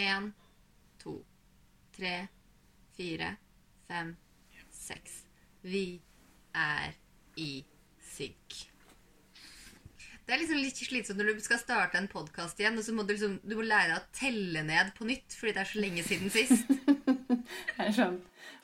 Én, 0.00 0.30
to, 1.02 1.18
tre, 1.92 2.14
fire, 2.96 3.34
fem, 3.88 4.14
seks. 4.72 5.24
Vi 5.60 6.00
er 6.56 6.94
i 7.36 7.50
synk. 8.14 8.56
Det 10.24 10.36
er 10.36 10.40
liksom 10.40 10.60
litt 10.62 10.78
slitsomt 10.78 11.20
når 11.20 11.36
du 11.36 11.44
skal 11.44 11.60
starte 11.60 11.98
en 12.00 12.08
podkast 12.08 12.60
igjen, 12.62 12.78
og 12.78 12.86
så 12.86 12.94
må 12.96 13.04
du 13.04 13.12
liksom 13.12 13.36
du 13.42 13.56
må 13.58 13.66
lære 13.66 13.90
deg 13.90 13.98
å 13.98 14.16
telle 14.16 14.62
ned 14.64 14.94
på 14.96 15.08
nytt 15.08 15.36
fordi 15.36 15.56
det 15.56 15.64
er 15.64 15.70
så 15.72 15.82
lenge 15.82 16.06
siden 16.06 16.32
sist. 16.32 16.70
Det 17.50 17.82
er 17.82 17.94
sånn 17.96 18.18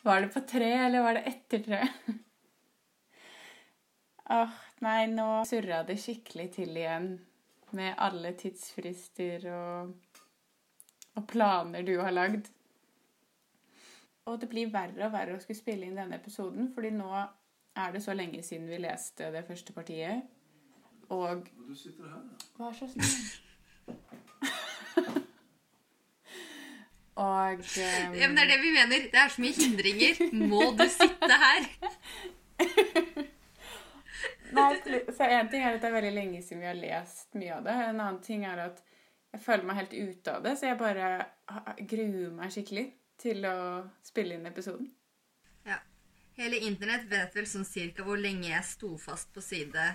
Var 0.07 0.21
det 0.23 0.29
på 0.31 0.41
tre, 0.47 0.69
eller 0.87 1.03
var 1.03 1.17
det 1.17 1.25
etter 1.27 1.63
tre? 1.65 1.79
Åh, 4.37 4.59
nei, 4.85 5.01
nå 5.11 5.27
surra 5.49 5.81
det 5.89 5.97
skikkelig 6.03 6.47
til 6.55 6.79
igjen 6.79 7.09
med 7.75 7.99
alle 7.99 8.33
tidsfrister 8.39 9.49
og, 9.51 9.91
og 11.17 11.27
planer 11.31 11.83
du 11.87 11.97
har 12.01 12.15
lagd. 12.15 12.51
Og 14.27 14.41
det 14.41 14.49
blir 14.51 14.73
verre 14.73 15.07
og 15.07 15.13
verre 15.15 15.37
å 15.37 15.41
skulle 15.43 15.59
spille 15.59 15.87
inn 15.87 15.99
denne 15.99 16.19
episoden, 16.19 16.73
fordi 16.75 16.91
nå 16.95 17.11
er 17.17 17.93
det 17.95 18.03
så 18.03 18.15
lenge 18.17 18.43
siden 18.43 18.69
vi 18.71 18.81
leste 18.83 19.31
det 19.35 19.45
første 19.47 19.73
partiet. 19.77 20.27
Og 21.15 21.47
Du 21.69 21.75
sitter 21.75 22.09
her, 22.11 22.17
ja. 22.17 22.21
Vær 22.59 22.73
så 22.75 22.89
snill. 22.91 23.07
Og 27.17 27.53
um, 27.55 27.63
Ja, 28.17 28.27
men 28.29 28.37
det 28.37 28.43
er 28.43 28.51
det 28.51 28.61
vi 28.61 28.73
mener. 28.75 29.07
Det 29.13 29.21
er 29.21 29.29
så 29.33 29.41
mye 29.41 29.57
hindringer. 29.57 30.19
Må 30.51 30.65
du 30.77 30.85
sitte 30.93 31.39
her? 31.45 31.69
Nei, 34.57 34.67
så 35.17 35.25
En 35.25 35.49
ting 35.49 35.63
er 35.63 35.75
at 35.75 35.81
det 35.81 35.89
er 35.89 35.95
veldig 35.97 36.13
lenge 36.13 36.43
siden 36.43 36.61
vi 36.61 36.69
har 36.69 36.77
lest 36.77 37.35
mye 37.39 37.55
av 37.57 37.65
det. 37.65 37.77
En 37.87 38.01
annen 38.01 38.21
ting 38.25 38.45
er 38.45 38.67
at 38.67 38.83
jeg 39.37 39.45
føler 39.45 39.69
meg 39.69 39.81
helt 39.83 39.95
ute 39.95 40.33
av 40.33 40.45
det, 40.47 40.55
så 40.57 40.71
jeg 40.71 40.81
bare 40.81 41.09
gruer 41.85 42.33
meg 42.33 42.53
skikkelig 42.55 42.87
til 43.21 43.45
å 43.49 43.57
spille 44.05 44.37
inn 44.37 44.49
episoden. 44.49 44.89
Ja. 45.69 45.79
Hele 46.39 46.61
internett 46.65 47.05
vet 47.11 47.37
vel 47.37 47.49
sånn 47.49 47.67
cirka 47.69 48.05
hvor 48.07 48.21
lenge 48.21 48.49
jeg 48.49 48.65
sto 48.69 48.95
fast 49.01 49.33
på 49.35 49.45
side 49.45 49.89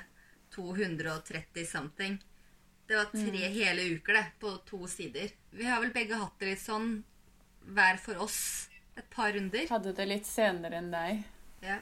230 0.53 1.65
something. 1.65 2.19
Det 2.85 2.97
var 2.97 3.09
tre 3.13 3.47
hele 3.53 3.85
uker, 3.95 4.17
det, 4.17 4.25
på 4.41 4.51
to 4.67 4.83
sider. 4.89 5.31
Vi 5.55 5.65
har 5.65 5.79
vel 5.81 5.93
begge 5.95 6.17
hatt 6.19 6.35
det 6.41 6.51
litt 6.53 6.63
sånn 6.63 6.89
hver 7.71 8.01
for 8.01 8.19
oss 8.25 8.41
et 8.99 9.07
par 9.13 9.31
runder. 9.33 9.69
Hadde 9.71 9.93
det 9.95 10.07
litt 10.09 10.27
senere 10.27 10.81
enn 10.81 10.91
deg. 10.91 11.23
Ja. 11.63 11.79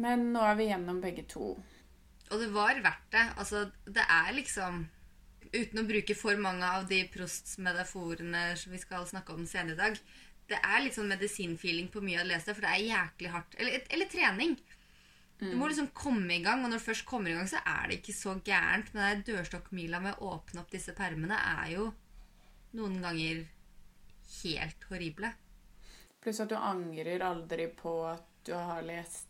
Men 0.00 0.30
nå 0.32 0.44
er 0.46 0.56
vi 0.60 0.68
gjennom 0.70 1.00
begge 1.02 1.26
to. 1.28 1.56
Og 2.30 2.38
det 2.38 2.48
var 2.54 2.78
verdt 2.84 3.10
det. 3.10 3.26
Altså, 3.42 3.64
det 3.90 4.06
er 4.06 4.30
liksom 4.36 4.84
Uten 5.50 5.82
å 5.82 5.86
bruke 5.86 6.14
for 6.14 6.38
mange 6.38 6.66
av 6.66 6.84
de 6.90 7.00
Prosts-metaforene 7.10 8.50
som 8.58 8.74
vi 8.74 8.78
skal 8.82 9.06
snakke 9.08 9.34
om 9.34 9.46
senere 9.50 9.74
i 9.74 9.80
dag, 9.80 10.02
det 10.50 10.58
er 10.58 10.82
litt 10.82 10.96
sånn 10.96 11.10
medisinfeeling 11.10 11.88
på 11.90 12.02
mye 12.02 12.20
av 12.20 12.26
det 12.26 12.34
leste, 12.34 12.54
for 12.54 12.66
det 12.66 12.74
er 12.74 12.86
jæklig 12.90 13.32
hardt. 13.34 13.56
Eller, 13.58 13.82
eller 13.90 14.10
trening. 14.10 14.54
Du 15.40 15.54
må 15.56 15.70
liksom 15.70 15.88
komme 15.96 16.34
i 16.36 16.42
gang, 16.44 16.60
og 16.60 16.68
når 16.68 16.82
du 16.82 16.84
først 16.84 17.06
kommer 17.08 17.32
i 17.32 17.36
gang, 17.38 17.46
så 17.48 17.62
er 17.64 17.88
det 17.88 18.00
ikke 18.00 18.12
så 18.12 18.34
gærent. 18.44 18.90
Men 18.92 19.06
den 19.06 19.22
dørstokkmila 19.30 20.02
med 20.04 20.18
å 20.18 20.34
åpne 20.34 20.60
opp 20.62 20.74
disse 20.74 20.92
permene 20.96 21.38
er 21.38 21.70
jo 21.78 21.86
noen 22.76 22.98
ganger 23.02 23.46
helt 24.42 24.84
horrible. 24.90 25.32
Pluss 26.20 26.42
at 26.44 26.52
du 26.52 26.58
angrer 26.58 27.24
aldri 27.24 27.70
på 27.72 27.94
at 28.10 28.26
du 28.46 28.52
har 28.54 28.84
lest 28.84 29.26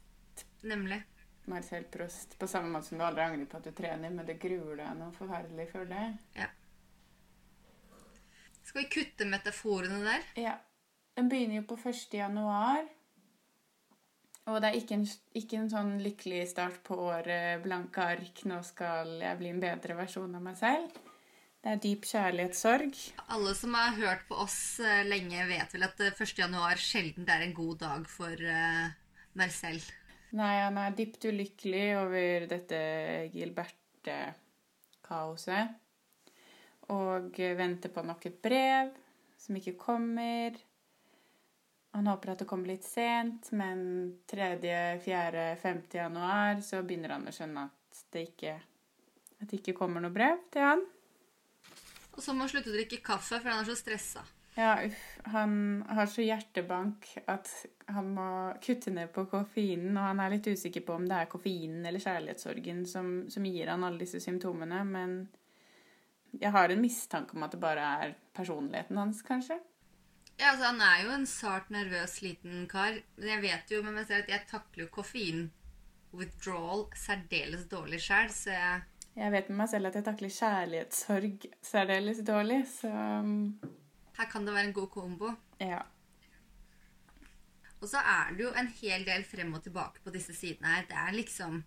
Nemlig. 0.61 0.99
Marcel 1.49 1.85
Prost 1.93 2.37
på 2.39 2.49
samme 2.51 2.71
måte 2.73 2.91
som 2.91 3.01
du 3.01 3.05
aldri 3.07 3.25
angrer 3.25 3.49
på 3.49 3.59
at 3.59 3.69
du 3.69 3.73
trener, 3.77 4.13
men 4.13 4.27
det 4.29 4.41
gruer 4.43 4.77
deg 4.83 4.97
noe 4.99 5.15
forferdelig 5.17 5.69
for 5.73 5.89
det. 5.89 6.07
Skal 8.67 8.85
vi 8.85 8.91
kutte 8.93 9.27
metaforene 9.27 10.01
der? 10.05 10.27
Ja. 10.39 10.57
Den 11.19 11.29
begynner 11.29 11.61
jo 11.61 11.69
på 11.73 11.79
1. 11.81 12.15
januar. 12.15 12.85
Og 14.51 14.59
det 14.63 14.71
er 14.71 14.79
ikke 14.79 14.97
en, 14.97 15.07
ikke 15.37 15.59
en 15.61 15.71
sånn 15.71 15.93
lykkelig 16.03 16.45
start 16.53 16.81
på 16.87 16.97
året, 17.11 17.61
blanke 17.65 18.03
ark, 18.15 18.43
nå 18.49 18.61
skal 18.67 19.19
jeg 19.21 19.39
bli 19.41 19.51
en 19.53 19.63
bedre 19.63 19.97
versjon 19.99 20.39
av 20.39 20.45
meg 20.45 20.59
selv. 20.59 21.01
Det 21.61 21.75
er 21.75 21.81
dyp 21.83 22.07
kjærlighetssorg. 22.09 22.97
Alle 23.35 23.53
som 23.59 23.75
har 23.77 23.99
hørt 23.99 24.23
på 24.31 24.39
oss 24.41 24.81
eh, 24.81 25.03
lenge, 25.05 25.45
vet 25.51 25.75
vel 25.77 25.85
at 25.85 26.01
eh, 26.01 26.15
1. 26.15 26.33
januar 26.41 26.81
sjelden 26.81 27.29
er 27.29 27.45
en 27.45 27.53
god 27.57 27.83
dag 27.83 28.07
for 28.09 28.33
eh, 28.33 28.95
Marcel. 29.37 29.83
Nei, 30.39 30.57
han 30.63 30.77
er 30.79 30.95
dypt 30.95 31.25
ulykkelig 31.27 31.99
over 31.99 32.47
dette 32.51 32.79
Gilberte-kaoset. 33.35 35.67
Og 36.95 37.35
venter 37.59 37.91
på 37.95 38.03
nok 38.07 38.27
et 38.31 38.39
brev 38.43 38.91
som 39.41 39.57
ikke 39.59 39.75
kommer. 39.81 40.51
Han 41.97 42.07
håper 42.07 42.31
at 42.33 42.41
det 42.43 42.49
kommer 42.51 42.69
litt 42.71 42.87
sent, 42.87 43.51
men 43.59 43.79
3., 44.31 44.47
4., 45.03 45.57
5. 45.59 45.81
januar 45.99 46.61
så 46.63 46.83
begynner 46.87 47.11
han 47.17 47.27
å 47.27 47.35
skjønne 47.35 47.63
at 47.67 48.03
det 48.15 48.23
ikke, 48.29 48.55
at 49.41 49.47
det 49.51 49.59
ikke 49.59 49.79
kommer 49.79 50.01
noe 50.03 50.15
brev 50.15 50.37
til 50.55 50.63
han. 50.63 50.83
Og 52.15 52.23
så 52.23 52.35
må 52.35 52.41
han 52.45 52.53
slutte 52.53 52.71
å 52.71 52.77
drikke 52.77 53.03
kaffe, 53.03 53.41
for 53.41 53.51
han 53.51 53.63
er 53.65 53.71
så 53.71 53.77
stressa. 53.79 54.23
Ja, 54.55 54.81
uff. 54.85 55.03
Han 55.33 55.85
har 55.89 56.07
så 56.11 56.25
hjertebank 56.25 57.07
at 57.31 57.49
han 57.91 58.11
må 58.15 58.29
kutte 58.63 58.93
ned 58.95 59.13
på 59.15 59.25
koffeinen, 59.31 59.95
og 59.95 60.09
han 60.11 60.23
er 60.23 60.35
litt 60.35 60.49
usikker 60.51 60.85
på 60.87 60.97
om 60.99 61.07
det 61.09 61.17
er 61.17 61.31
koffeinen 61.31 61.87
eller 61.87 62.03
kjærlighetssorgen 62.03 62.83
som, 62.89 63.13
som 63.31 63.47
gir 63.47 63.71
han 63.71 63.87
alle 63.87 64.03
disse 64.03 64.21
symptomene, 64.23 64.83
men 64.87 65.21
jeg 66.39 66.53
har 66.55 66.71
en 66.71 66.83
mistanke 66.83 67.35
om 67.35 67.47
at 67.47 67.55
det 67.55 67.63
bare 67.63 67.87
er 68.05 68.15
personligheten 68.37 68.99
hans, 69.01 69.23
kanskje. 69.27 69.59
Ja, 70.41 70.53
altså 70.53 70.71
Han 70.71 70.81
er 70.81 71.01
jo 71.05 71.11
en 71.15 71.27
sart, 71.27 71.71
nervøs, 71.71 72.21
liten 72.23 72.69
kar. 72.71 72.95
Men 73.17 73.29
jeg 73.29 73.43
vet 73.43 73.75
jo 73.75 73.83
med 73.85 73.99
meg 73.99 74.07
selv 74.09 74.25
at 74.25 74.31
jeg 74.33 74.47
takler 74.49 74.87
jo 74.87 74.93
koffein-withdrawal 74.95 76.87
særdeles 76.97 77.67
dårlig 77.69 78.01
sjøl, 78.01 78.31
så 78.33 78.55
jeg 78.55 78.81
Jeg 79.19 79.33
vet 79.33 79.49
med 79.51 79.59
meg 79.59 79.69
selv 79.69 79.91
at 79.91 79.99
jeg 79.99 80.07
takler 80.07 80.33
kjærlighetssorg 80.33 81.47
særdeles 81.67 82.23
dårlig, 82.25 82.63
så 82.71 82.93
um, 83.21 83.59
Her 84.21 84.29
kan 84.29 84.45
det 84.45 84.53
være 84.53 84.69
en 84.69 84.77
god 84.77 84.91
kombo. 84.93 85.33
ja. 85.61 85.81
Og 87.81 87.89
så 87.89 87.97
er 88.05 88.35
det 88.37 88.45
jo 88.45 88.51
en 88.61 88.67
hel 88.83 89.07
del 89.07 89.23
frem 89.25 89.55
og 89.57 89.63
tilbake 89.65 90.03
på 90.05 90.11
disse 90.13 90.35
sidene 90.37 90.69
her. 90.69 90.83
Det 90.89 90.97
er 91.01 91.13
liksom 91.17 91.65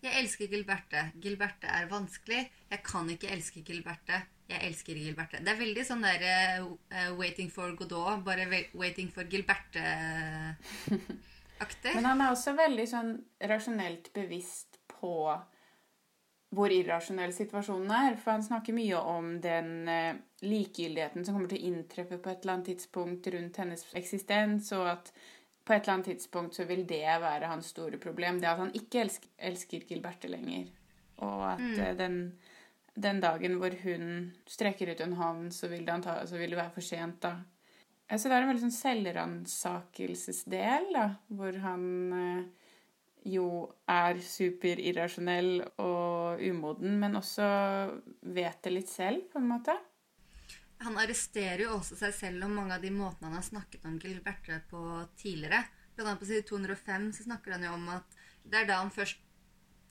Jeg 0.00 0.16
elsker 0.22 0.46
Gilberte. 0.48 1.12
Gilberte 1.20 1.66
er 1.68 1.84
vanskelig. 1.90 2.50
Jeg 2.70 2.82
kan 2.82 3.10
ikke 3.12 3.28
elske 3.28 3.60
Gilberte. 3.60 4.22
Jeg 4.48 4.66
elsker 4.70 4.94
Gilberte. 4.96 5.44
Det 5.44 5.52
er 5.52 5.58
veldig 5.60 5.84
sånn 5.84 6.00
der 6.06 6.24
uh, 6.64 7.12
Waiting 7.18 7.52
for 7.52 7.76
Godot, 7.76 8.24
bare 8.24 8.48
Waiting 8.72 9.12
for 9.12 9.28
Gilberte-aktig. 9.28 11.92
Men 11.98 12.08
han 12.08 12.20
er 12.24 12.32
også 12.32 12.56
veldig 12.56 12.86
sånn 12.88 13.12
rasjonelt 13.52 14.08
bevisst 14.16 14.80
på 14.94 15.36
hvor 16.54 16.70
irrasjonell 16.74 17.32
situasjonen 17.34 17.90
er. 17.94 18.16
For 18.20 18.30
han 18.34 18.44
snakker 18.44 18.72
mye 18.76 18.98
om 18.98 19.40
den 19.42 19.88
eh, 19.88 20.14
likegyldigheten 20.42 21.24
som 21.24 21.34
kommer 21.36 21.50
til 21.52 21.60
å 21.60 21.66
inntreffe 21.70 22.18
på 22.18 22.30
et 22.32 22.40
eller 22.42 22.54
annet 22.56 22.70
tidspunkt 22.72 23.22
rundt 23.34 23.56
hennes 23.62 23.82
eksistens, 23.98 24.64
og 24.76 24.84
at 24.96 25.06
på 25.64 25.70
et 25.74 25.82
eller 25.82 25.94
annet 25.94 26.10
tidspunkt 26.14 26.52
så 26.56 26.62
vil 26.66 26.82
det 26.88 27.20
være 27.22 27.50
hans 27.52 27.66
store 27.74 27.98
problem. 28.02 28.34
Det 28.40 28.48
at 28.50 28.62
han 28.62 28.74
ikke 28.74 29.00
elsker, 29.04 29.28
elsker 29.50 29.80
Gilberte 29.86 30.28
lenger. 30.32 30.64
Og 31.22 31.38
at 31.52 31.60
mm. 31.60 31.96
den, 32.00 32.14
den 32.96 33.18
dagen 33.22 33.54
hvor 33.60 33.72
hun 33.84 34.04
strekker 34.48 34.86
ut 34.90 35.00
en 35.04 35.18
hånd, 35.20 35.42
så 35.54 35.64
vil 35.70 35.84
det, 35.86 35.94
anta, 35.94 36.12
så 36.26 36.34
vil 36.40 36.50
det 36.50 36.58
være 36.58 36.74
for 36.74 36.84
sent, 36.84 37.18
da. 37.22 37.32
Ja, 38.10 38.14
Så 38.18 38.26
det 38.26 38.34
er 38.34 38.40
en 38.42 38.50
veldig 38.50 38.64
sånn 38.64 38.80
selvransakelsesdel, 38.80 40.84
da, 40.96 41.06
hvor 41.30 41.54
han 41.62 41.84
eh, 42.16 42.42
jo 43.28 43.46
er 43.90 44.20
superirrasjonell 44.24 45.60
og 45.82 46.40
umoden, 46.40 46.96
men 47.02 47.18
også 47.18 47.46
vet 48.22 48.60
det 48.64 48.72
litt 48.74 48.92
selv, 48.92 49.26
på 49.32 49.40
en 49.40 49.48
måte. 49.50 49.76
Han 50.80 50.96
arresterer 50.96 51.66
jo 51.66 51.74
også 51.76 51.98
seg 51.98 52.14
selv 52.16 52.46
om 52.46 52.54
mange 52.56 52.76
av 52.76 52.84
de 52.84 52.92
måtene 52.94 53.28
han 53.28 53.36
har 53.36 53.44
snakket 53.44 53.84
om 53.88 53.98
Gilberte 54.00 54.62
på 54.70 54.80
tidligere. 55.20 55.66
Blant 55.92 56.06
annet 56.06 56.22
på 56.22 56.30
side 56.30 56.46
205 56.48 57.10
så 57.18 57.26
snakker 57.26 57.56
han 57.56 57.66
jo 57.66 57.74
om 57.76 57.90
at 57.92 58.16
det 58.48 58.62
er 58.62 58.70
da 58.70 58.78
han 58.80 58.94
først 58.94 59.20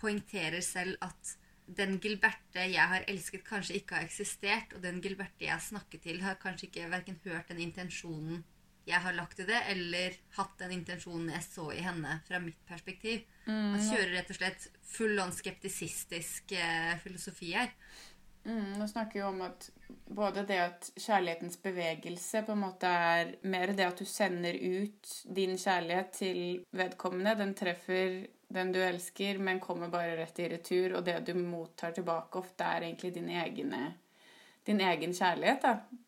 poengterer 0.01 0.63
selv 0.65 0.98
at 1.06 1.36
den 1.77 2.00
Gilberte 2.01 2.63
jeg 2.71 2.81
har 2.92 3.06
elsket, 3.12 3.44
kanskje 3.45 3.77
ikke 3.77 4.00
har 4.00 4.07
eksistert, 4.07 4.74
og 4.74 4.81
den 4.81 4.98
Gilberte 5.03 5.45
jeg 5.45 5.53
har 5.53 5.62
snakket 5.62 6.07
til, 6.07 6.24
har 6.25 6.39
kanskje 6.42 6.71
ikke 6.71 6.89
verken 6.89 7.19
hørt 7.27 7.51
den 7.51 7.62
intensjonen 7.62 8.42
jeg 8.89 9.01
har 9.06 9.15
lagt 9.15 9.39
i 9.39 9.47
det, 9.47 9.59
eller 9.71 10.18
hatt 10.38 10.57
den 10.62 10.74
intensjonen 10.80 11.31
jeg 11.36 11.45
så 11.45 11.69
i 11.75 11.83
henne 11.86 12.19
fra 12.27 12.41
mitt 12.44 12.59
perspektiv. 12.68 13.25
man 13.74 13.81
kjører 13.81 14.15
rett 14.18 14.33
og 14.33 14.39
slett 14.39 14.69
full 14.89 15.19
on 15.21 15.33
skeptisistisk 15.33 16.53
eh, 16.57 16.95
filosofi 17.03 17.53
her. 17.56 17.71
Mm, 18.45 18.80
nå 18.80 18.88
snakker 18.88 19.19
vi 19.19 19.25
om 19.25 19.41
at 19.45 19.69
både 20.07 20.44
det 20.47 20.57
at 20.63 20.89
kjærlighetens 20.95 21.59
bevegelse 21.62 22.41
på 22.47 22.56
en 22.56 22.63
måte 22.63 22.89
er 22.89 23.33
mer 23.51 23.74
det 23.77 23.86
at 23.86 24.00
du 24.00 24.07
sender 24.07 24.56
ut 24.56 25.12
din 25.38 25.57
kjærlighet 25.59 26.12
til 26.15 26.41
vedkommende. 26.71 27.36
Den 27.44 27.53
treffer 27.57 28.21
den 28.50 28.71
du 28.74 28.80
elsker, 28.81 29.38
men 29.44 29.62
kommer 29.62 29.91
bare 29.94 30.15
rett 30.18 30.39
i 30.39 30.50
retur. 30.56 30.97
Og 30.97 31.06
det 31.06 31.19
du 31.27 31.36
mottar 31.38 31.94
tilbake, 31.95 32.41
ofte 32.41 32.65
er 32.65 32.88
egentlig 32.88 33.13
din, 33.19 33.30
egne, 33.30 33.83
din 34.65 34.81
egen 34.88 35.13
kjærlighet, 35.13 35.68
da. 35.68 36.06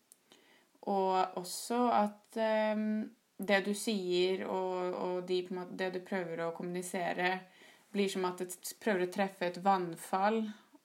Og 0.90 1.38
også 1.38 1.84
at 1.94 2.38
um, 2.76 3.04
det 3.38 3.60
du 3.66 3.72
sier 3.76 4.46
og, 4.46 4.94
og 4.98 5.26
de, 5.28 5.42
måte, 5.54 5.76
det 5.78 5.92
du 5.96 6.00
prøver 6.06 6.44
å 6.46 6.54
kommunisere, 6.56 7.36
blir 7.92 8.08
som 8.08 8.24
at 8.24 8.40
det 8.40 8.56
prøver 8.80 9.06
å 9.06 9.12
treffe 9.12 9.46
et 9.46 9.60
vannfall, 9.64 10.40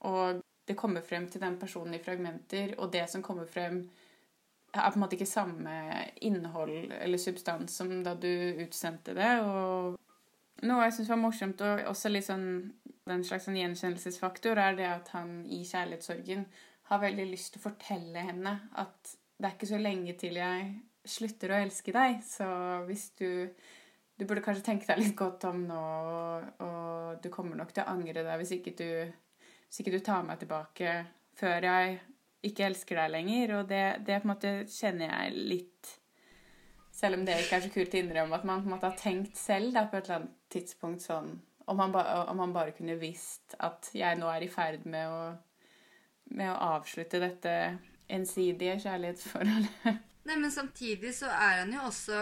og 0.08 0.42
det 0.68 0.76
kommer 0.78 1.06
frem 1.06 1.30
til 1.32 1.42
den 1.42 1.56
personen 1.60 1.96
i 1.96 2.02
fragmenter, 2.04 2.76
og 2.78 2.92
det 2.92 3.06
som 3.10 3.24
kommer 3.24 3.48
frem, 3.48 3.86
er 4.74 4.90
på 4.92 5.00
en 5.00 5.04
måte 5.06 5.16
ikke 5.16 5.30
samme 5.30 5.74
innhold 6.28 6.92
eller 7.00 7.22
substans 7.22 7.78
som 7.80 7.94
da 8.04 8.14
du 8.20 8.30
utsendte 8.66 9.16
det. 9.16 9.30
Og 9.48 9.96
noe 10.68 10.84
jeg 10.84 10.98
syns 10.98 11.14
var 11.14 11.22
morsomt, 11.22 11.64
og 11.64 11.88
også 11.94 12.12
litt 12.12 12.28
sånn 12.28 12.50
en 13.08 13.24
slags 13.24 13.48
sånn 13.48 13.58
gjenkjennelsesfaktor, 13.58 14.60
er 14.60 14.76
det 14.76 14.90
at 14.90 15.14
han 15.16 15.40
i 15.48 15.62
kjærlighetssorgen 15.64 16.44
har 16.92 17.02
veldig 17.04 17.30
lyst 17.30 17.54
til 17.54 17.62
å 17.62 17.68
fortelle 17.70 18.24
henne 18.28 18.54
at 18.80 19.16
det 19.38 19.46
er 19.46 19.56
ikke 19.56 19.70
så 19.70 19.80
lenge 19.82 20.16
til 20.18 20.40
jeg 20.40 20.70
slutter 21.08 21.54
å 21.54 21.60
elske 21.62 21.94
deg, 21.96 22.22
så 22.26 22.48
hvis 22.88 23.12
du 23.20 23.30
Du 24.18 24.24
burde 24.26 24.42
kanskje 24.42 24.64
tenke 24.66 24.88
deg 24.90 24.98
litt 24.98 25.14
godt 25.14 25.44
om 25.46 25.60
nå, 25.70 25.82
og 26.66 27.20
du 27.22 27.28
kommer 27.30 27.54
nok 27.54 27.70
til 27.70 27.84
å 27.84 27.92
angre 27.92 28.24
deg 28.26 28.40
hvis 28.42 28.56
ikke 28.56 28.72
du, 28.74 28.88
hvis 29.68 29.82
ikke 29.84 29.94
du 29.94 30.00
tar 30.02 30.24
meg 30.26 30.40
tilbake 30.42 30.94
før 31.38 31.68
jeg 31.70 32.00
ikke 32.50 32.66
elsker 32.66 32.98
deg 32.98 33.12
lenger. 33.14 33.54
Og 33.60 33.70
det, 33.70 33.84
det 34.08 34.18
på 34.18 34.26
en 34.26 34.32
måte 34.32 34.54
kjenner 34.74 35.12
jeg 35.12 35.44
litt 35.54 35.92
Selv 36.98 37.20
om 37.20 37.28
det 37.28 37.36
ikke 37.44 37.60
er 37.60 37.68
så 37.68 37.70
kult 37.76 37.94
å 37.94 38.00
innrømme 38.02 38.40
at 38.40 38.48
man 38.50 38.64
på 38.64 38.72
en 38.72 38.74
måte 38.74 38.90
har 38.90 38.98
tenkt 38.98 39.38
selv 39.38 39.76
da, 39.76 39.84
på 39.86 40.00
et 40.00 40.08
eller 40.08 40.24
annet 40.24 40.34
tidspunkt 40.50 41.06
sånn 41.06 41.36
om 41.68 41.78
man, 41.78 41.92
ba, 41.94 42.26
om 42.32 42.40
han 42.40 42.56
bare 42.56 42.74
kunne 42.74 42.96
visst 42.98 43.54
at 43.60 43.92
jeg 43.94 44.18
nå 44.18 44.30
er 44.32 44.46
i 44.46 44.50
ferd 44.50 44.86
med 44.90 45.12
å, 45.12 45.22
med 46.34 46.50
å 46.54 46.58
avslutte 46.80 47.20
dette 47.22 47.54
ensidige 48.08 48.78
kjærlighetsforholdet. 48.84 50.04
Nei, 50.28 50.36
men 50.36 50.52
samtidig 50.52 51.14
så 51.16 51.30
er 51.32 51.64
han 51.64 51.74
jo 51.74 51.86
også 51.88 52.22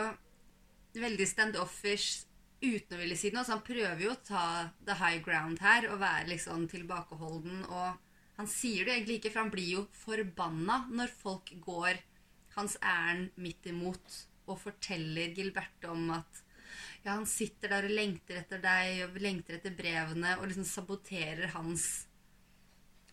veldig 0.96 1.28
standoffish 1.28 2.26
uten 2.62 2.96
å 2.96 3.02
ville 3.02 3.18
si 3.20 3.32
noe. 3.34 3.46
Så 3.46 3.56
han 3.56 3.66
prøver 3.66 4.04
jo 4.06 4.14
å 4.14 4.24
ta 4.26 4.46
the 4.86 4.98
high 5.00 5.22
ground 5.26 5.62
her 5.64 5.90
og 5.92 6.02
være 6.04 6.30
liksom 6.32 6.68
tilbakeholden. 6.72 7.66
Og 7.66 8.40
han 8.40 8.52
sier 8.52 8.86
det 8.86 8.96
egentlig 8.96 9.20
ikke, 9.20 9.34
for 9.34 9.46
han 9.46 9.54
blir 9.54 9.72
jo 9.78 9.86
forbanna 10.04 10.84
når 10.92 11.14
folk 11.22 11.54
går 11.66 12.02
hans 12.56 12.78
ærend 12.80 13.36
midt 13.42 13.68
imot 13.72 14.20
og 14.46 14.60
forteller 14.62 15.34
Gilberte 15.36 15.90
om 15.92 16.12
at 16.16 16.42
ja, 17.04 17.14
han 17.14 17.26
sitter 17.30 17.72
der 17.72 17.88
og 17.88 17.96
lengter 17.98 18.40
etter 18.40 18.62
deg 18.64 19.02
og 19.06 19.18
lengter 19.22 19.58
etter 19.58 19.74
brevene 19.76 20.36
og 20.40 20.48
liksom 20.50 20.68
saboterer 20.68 21.52
hans 21.56 22.06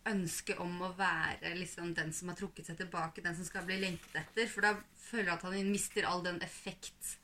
ønske 0.09 0.57
om 0.63 0.81
å 0.83 0.91
være 0.99 1.55
liksom 1.59 1.93
den 1.95 2.11
som 2.17 2.33
har 2.33 2.39
trukket 2.39 2.69
seg 2.69 2.81
tilbake, 2.81 3.23
den 3.25 3.37
som 3.39 3.47
skal 3.47 3.67
bli 3.69 3.79
lengtet 3.83 4.19
etter. 4.25 4.49
For 4.51 4.67
da 4.67 4.75
føler 5.09 5.31
jeg 5.31 5.37
at 5.37 5.47
han 5.47 5.71
mister 5.71 6.09
all 6.09 6.25
den 6.25 6.41
effekt 6.43 7.17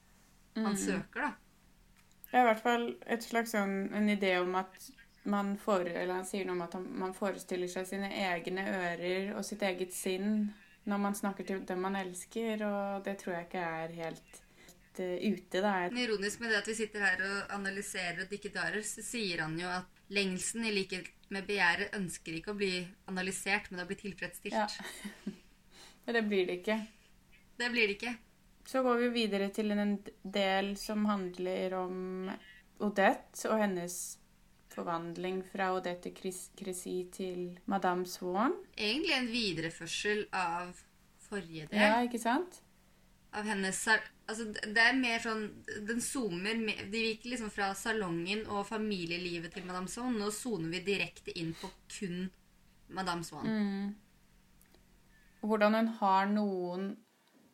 han 0.58 0.74
mm. 0.74 0.80
søker, 0.82 1.28
da. 1.28 1.32
Det 2.28 2.36
er 2.36 2.44
i 2.44 2.48
hvert 2.50 2.64
fall 2.64 2.88
et 3.08 3.24
slags 3.24 3.54
sånn, 3.54 3.76
en 3.96 4.08
idé 4.12 4.34
om 4.42 4.56
at 4.60 4.74
man 5.28 5.54
får, 5.60 5.88
eller 5.92 6.18
han 6.20 6.26
sier 6.28 6.44
noe 6.48 6.56
om 6.58 6.64
at 6.66 6.74
man 7.04 7.14
forestiller 7.16 7.70
seg 7.72 7.86
sine 7.88 8.08
egne 8.28 8.64
ører 8.68 9.32
og 9.36 9.44
sitt 9.46 9.64
eget 9.64 9.94
sinn 9.96 10.50
når 10.88 11.00
man 11.02 11.16
snakker 11.16 11.44
til 11.44 11.64
dem 11.68 11.82
man 11.84 11.96
elsker, 12.00 12.62
og 12.64 13.04
det 13.04 13.18
tror 13.20 13.34
jeg 13.36 13.48
ikke 13.48 13.64
er 13.82 13.96
helt 13.98 14.38
uh, 15.00 15.16
ute. 15.20 15.60
da. 15.60 15.74
Ironisk 15.92 16.40
med 16.40 16.52
det 16.52 16.62
at 16.62 16.70
vi 16.70 16.76
sitter 16.78 17.04
her 17.04 17.24
og 17.26 17.54
analyserer 17.58 18.22
og 18.24 18.32
dikkedarer, 18.32 18.80
så 18.84 19.04
sier 19.04 19.44
han 19.44 19.58
jo 19.60 19.68
at 19.68 20.04
lengselen 20.16 20.68
i 20.70 20.74
likhet 20.78 21.10
med 21.34 21.46
begjæret 21.48 21.94
ønsker 21.96 22.38
ikke 22.38 22.54
å 22.54 22.58
bli 22.58 22.72
analysert, 23.10 23.68
men 23.70 23.82
å 23.82 23.88
bli 23.88 23.98
tilfredsstilt. 24.00 24.54
Ja. 24.54 25.34
Men 26.08 26.16
det 26.16 26.22
blir 26.24 26.46
det 26.48 26.54
ikke. 26.62 26.78
Det 27.60 27.66
blir 27.68 27.90
det 27.90 27.98
ikke. 27.98 28.14
Så 28.68 28.80
går 28.84 29.02
vi 29.02 29.08
videre 29.12 29.50
til 29.52 29.74
en 29.74 29.98
del 30.24 30.70
som 30.80 31.04
handler 31.08 31.74
om 31.76 32.30
Odette 32.84 33.48
og 33.50 33.60
hennes 33.60 33.96
forvandling 34.72 35.42
fra 35.52 35.70
Odette 35.76 36.14
Cressy 36.16 36.96
til 37.12 37.58
Madame 37.68 38.06
Swan. 38.08 38.54
Egentlig 38.76 39.16
en 39.18 39.30
videreførsel 39.32 40.24
av 40.32 40.80
forrige 41.28 41.68
del. 41.68 41.80
Ja, 41.80 42.00
ikke 42.06 42.20
sant? 42.22 42.62
Av 43.36 43.48
hennes 43.48 43.80
Altså, 44.28 44.44
det 44.52 44.82
er 44.82 44.96
mer 44.98 45.22
sånn 45.24 45.46
Den 45.88 46.02
zoomer 46.04 46.58
de 46.92 47.00
gikk 47.06 47.24
liksom 47.30 47.48
fra 47.52 47.70
salongen 47.78 48.44
og 48.52 48.66
familielivet 48.68 49.54
til 49.56 49.64
Madame 49.64 49.88
Swan. 49.88 50.18
Nå 50.20 50.28
soner 50.34 50.74
vi 50.74 50.84
direkte 50.84 51.32
inn 51.40 51.54
på 51.56 51.70
kun 51.94 52.26
Madame 52.92 53.24
Swan. 53.24 53.48
Mm. 53.48 53.94
Hvordan 55.40 55.78
hun 55.78 55.92
har 56.00 56.28
noen 56.28 56.90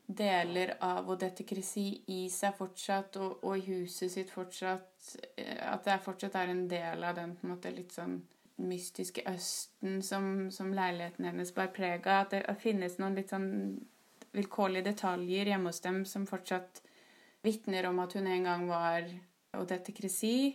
deler 0.07 0.75
av 0.85 1.09
Odette 1.09 1.47
Cressy 1.49 1.87
i 2.13 2.27
seg 2.33 2.57
fortsatt, 2.59 3.17
og, 3.23 3.39
og, 3.45 3.57
i 3.57 3.65
huset 3.71 4.13
sitt 4.13 4.31
fortsatt 4.33 5.15
eh, 5.41 5.57
At 5.65 5.87
det 5.87 6.03
fortsatt 6.05 6.37
er 6.37 6.53
en 6.53 6.67
del 6.69 7.05
av 7.07 7.17
den 7.17 7.37
på 7.39 7.47
en 7.47 7.55
måte 7.55 7.73
litt 7.73 7.95
sånn 7.95 8.19
mystiske 8.61 9.25
Østen 9.27 10.03
som, 10.03 10.51
som 10.55 10.75
leiligheten 10.75 11.27
hennes 11.27 11.55
bar 11.55 11.73
preg 11.75 12.07
av. 12.07 12.27
At 12.27 12.37
det 12.37 12.59
finnes 12.63 12.99
noen 13.01 13.17
litt 13.19 13.33
sånn 13.33 13.49
vilkårlige 14.35 14.91
detaljer 14.91 15.53
hjemme 15.53 15.71
hos 15.71 15.83
dem 15.85 16.03
som 16.09 16.27
fortsatt 16.29 16.83
vitner 17.45 17.89
om 17.91 18.01
at 18.03 18.15
hun 18.17 18.29
en 18.31 18.47
gang 18.49 18.69
var 18.69 19.09
Odette 19.55 19.95
Cressy. 19.95 20.55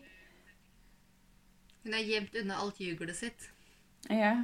Hun 1.86 1.96
er 1.96 2.06
gjemt 2.06 2.36
unna 2.42 2.60
alt 2.60 2.80
jugelet 2.84 3.18
sitt. 3.18 3.50
Ja. 4.10 4.42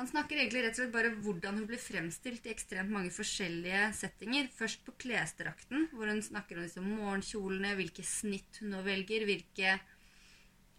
Han 0.00 0.08
snakker 0.08 0.38
egentlig 0.38 0.62
rett 0.64 0.76
og 0.78 0.80
slett 0.80 0.92
bare 0.94 1.12
hvordan 1.12 1.58
hun 1.60 1.68
blir 1.68 1.80
fremstilt 1.80 2.46
i 2.48 2.52
ekstremt 2.54 2.92
mange 2.92 3.12
forskjellige 3.12 3.90
settinger. 3.98 4.48
Først 4.56 4.84
på 4.86 4.94
klesdrakten, 5.00 5.90
hvor 5.92 6.08
hun 6.08 6.22
snakker 6.24 6.56
om 6.56 6.64
liksom 6.64 6.86
morgenkjolene, 6.96 7.74
hvilke 7.76 8.04
snitt 8.08 8.62
hun 8.62 8.72
nå 8.74 8.80
velger, 8.86 9.26
hvilke 9.28 9.76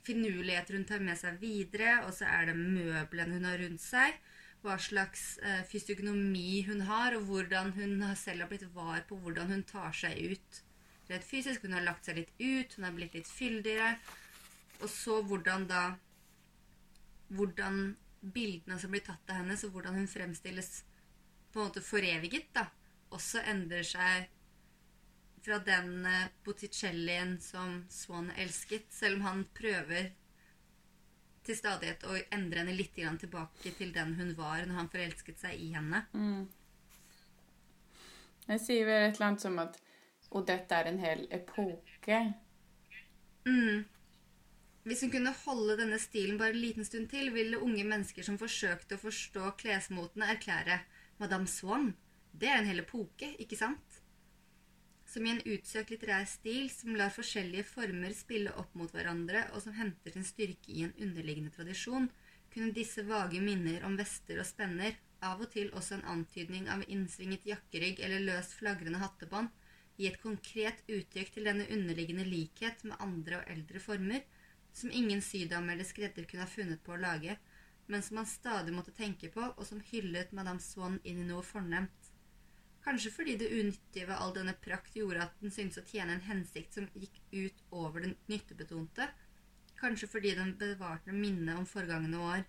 finurligheter 0.06 0.80
hun 0.80 0.88
tar 0.90 1.06
med 1.06 1.20
seg 1.22 1.38
videre, 1.42 2.00
og 2.08 2.16
så 2.18 2.26
er 2.30 2.50
det 2.50 2.58
møblene 2.58 3.38
hun 3.38 3.46
har 3.46 3.62
rundt 3.62 3.84
seg 3.84 4.18
hva 4.62 4.78
slags 4.82 5.38
eh, 5.42 5.64
fysiognomi 5.70 6.62
hun 6.68 6.84
har, 6.86 7.16
og 7.18 7.30
hvordan 7.30 7.74
hun 7.78 8.04
selv 8.20 8.46
har 8.46 8.52
blitt 8.52 8.68
var 8.76 9.02
på 9.10 9.18
hvordan 9.24 9.50
hun 9.56 9.64
tar 9.68 9.96
seg 9.98 10.36
ut 10.36 10.62
rett 11.12 11.26
fysisk. 11.28 11.66
Hun 11.66 11.76
har 11.76 11.86
lagt 11.86 12.08
seg 12.08 12.20
litt 12.20 12.32
ut, 12.38 12.78
hun 12.78 12.88
har 12.88 12.96
blitt 12.96 13.18
litt 13.18 13.30
fyldigere. 13.30 13.96
Og 14.82 14.90
så 14.90 15.22
hvordan 15.26 15.68
da 15.70 15.92
Hvordan 17.32 17.94
bildene 18.20 18.76
som 18.76 18.92
blir 18.92 19.06
tatt 19.06 19.30
av 19.32 19.38
henne, 19.40 19.56
så 19.56 19.70
hvordan 19.72 19.96
hun 19.96 20.08
fremstilles 20.12 20.82
på 21.54 21.62
en 21.62 21.70
måte 21.70 21.80
foreviget, 21.80 22.50
da, 22.52 22.66
også 23.16 23.40
endrer 23.48 23.86
seg 23.88 24.26
fra 25.46 25.62
den 25.64 26.06
eh, 26.06 26.28
Botticellien 26.44 27.38
som 27.40 27.86
Swan 27.88 28.28
elsket, 28.36 28.92
selv 28.92 29.22
om 29.22 29.30
han 29.30 29.46
prøver 29.56 30.12
til 31.46 31.58
stadighet 31.58 32.04
å 32.06 32.18
endre 32.34 32.62
henne 32.62 32.76
litt 32.78 32.94
tilbake 32.96 33.74
til 33.78 33.94
den 33.96 34.14
hun 34.20 34.34
var 34.38 34.66
når 34.66 34.78
han 34.78 34.92
forelsket 34.94 35.40
seg 35.42 35.60
i 35.60 35.72
henne. 35.76 36.04
Mm. 36.14 36.46
Jeg 38.48 38.62
sier 38.62 38.86
vel 38.86 39.08
et 39.08 39.16
eller 39.16 39.28
annet 39.32 39.46
som 39.46 39.58
at 39.62 39.80
Odette 40.32 40.78
er 40.78 40.88
en 40.88 41.02
hel 41.02 41.26
epoke. 41.34 42.20
Mm. 43.46 43.84
Hvis 44.88 45.04
hun 45.06 45.12
kunne 45.14 45.34
holde 45.44 45.76
denne 45.78 46.00
stilen 46.02 46.40
bare 46.40 46.56
en 46.56 46.62
liten 46.62 46.88
stund 46.88 47.10
til, 47.12 47.34
ville 47.36 47.60
unge 47.62 47.84
mennesker 47.86 48.26
som 48.26 48.40
forsøkte 48.42 48.98
å 48.98 49.02
forstå 49.02 49.52
klesmotene, 49.60 50.30
erklære 50.34 50.80
Madame 51.22 51.50
Swan. 51.52 51.92
Det 52.32 52.50
er 52.50 52.62
en 52.62 52.70
hel 52.70 52.82
epoke, 52.82 53.34
ikke 53.44 53.60
sant? 53.60 53.91
Som 55.12 55.26
i 55.26 55.32
en 55.34 55.42
utsøkt 55.44 55.92
litterær 55.92 56.26
stil 56.30 56.70
som 56.72 56.96
lar 56.96 57.12
forskjellige 57.12 57.68
former 57.68 58.14
spille 58.16 58.54
opp 58.62 58.76
mot 58.80 58.92
hverandre, 58.96 59.44
og 59.52 59.64
som 59.66 59.76
henter 59.76 60.14
sin 60.16 60.28
styrke 60.28 60.72
i 60.72 60.86
en 60.86 60.94
underliggende 60.96 61.52
tradisjon, 61.56 62.08
kunne 62.52 62.76
disse 62.76 63.04
vage 63.08 63.42
minner 63.44 63.84
om 63.88 63.98
vester 64.00 64.40
og 64.40 64.48
spenner, 64.48 64.96
av 65.22 65.44
og 65.44 65.52
til 65.54 65.70
også 65.78 66.00
en 66.00 66.08
antydning 66.16 66.70
av 66.74 66.86
innsvinget 66.88 67.44
jakkerygg 67.46 68.00
eller 68.06 68.24
løst 68.26 68.56
flagrende 68.58 69.02
hattebånd, 69.04 69.52
gi 70.00 70.08
et 70.10 70.22
konkret 70.24 70.80
uttrykk 70.88 71.36
til 71.36 71.50
denne 71.50 71.68
underliggende 71.76 72.26
likhet 72.26 72.86
med 72.88 73.04
andre 73.04 73.42
og 73.42 73.52
eldre 73.54 73.82
former, 73.84 74.24
som 74.74 74.94
ingen 74.96 75.22
sydame 75.22 75.76
eller 75.76 75.86
skredder 75.86 76.26
kunne 76.26 76.48
ha 76.48 76.50
funnet 76.50 76.82
på 76.86 76.96
å 76.96 77.02
lage, 77.02 77.36
men 77.92 78.02
som 78.02 78.22
man 78.22 78.30
stadig 78.30 78.74
måtte 78.74 78.96
tenke 78.96 79.30
på, 79.34 79.44
og 79.58 79.68
som 79.68 79.84
hyllet 79.92 80.32
Madame 80.32 80.64
Swann 80.64 80.98
inn 81.04 81.20
i 81.22 81.28
noe 81.28 81.44
fornemt. 81.46 82.01
Kanskje 82.82 83.12
fordi 83.14 83.36
det 83.38 83.52
unyttige 83.54 84.08
ved 84.10 84.18
all 84.18 84.34
denne 84.36 84.56
prakt 84.66 84.96
gjorde 84.98 85.26
at 85.28 85.36
den 85.42 85.54
syntes 85.54 85.82
å 85.82 85.86
tjene 85.86 86.16
en 86.18 86.26
hensikt 86.26 86.78
som 86.78 86.88
gikk 86.98 87.20
ut 87.32 87.62
over 87.70 88.06
den 88.08 88.16
nyttebetonte. 88.32 89.10
Kanskje 89.82 90.10
fordi 90.10 90.34
den 90.38 90.56
bevarte 90.58 91.14
minnet 91.14 91.58
om 91.58 91.68
forgangene 91.70 92.24
år. 92.32 92.48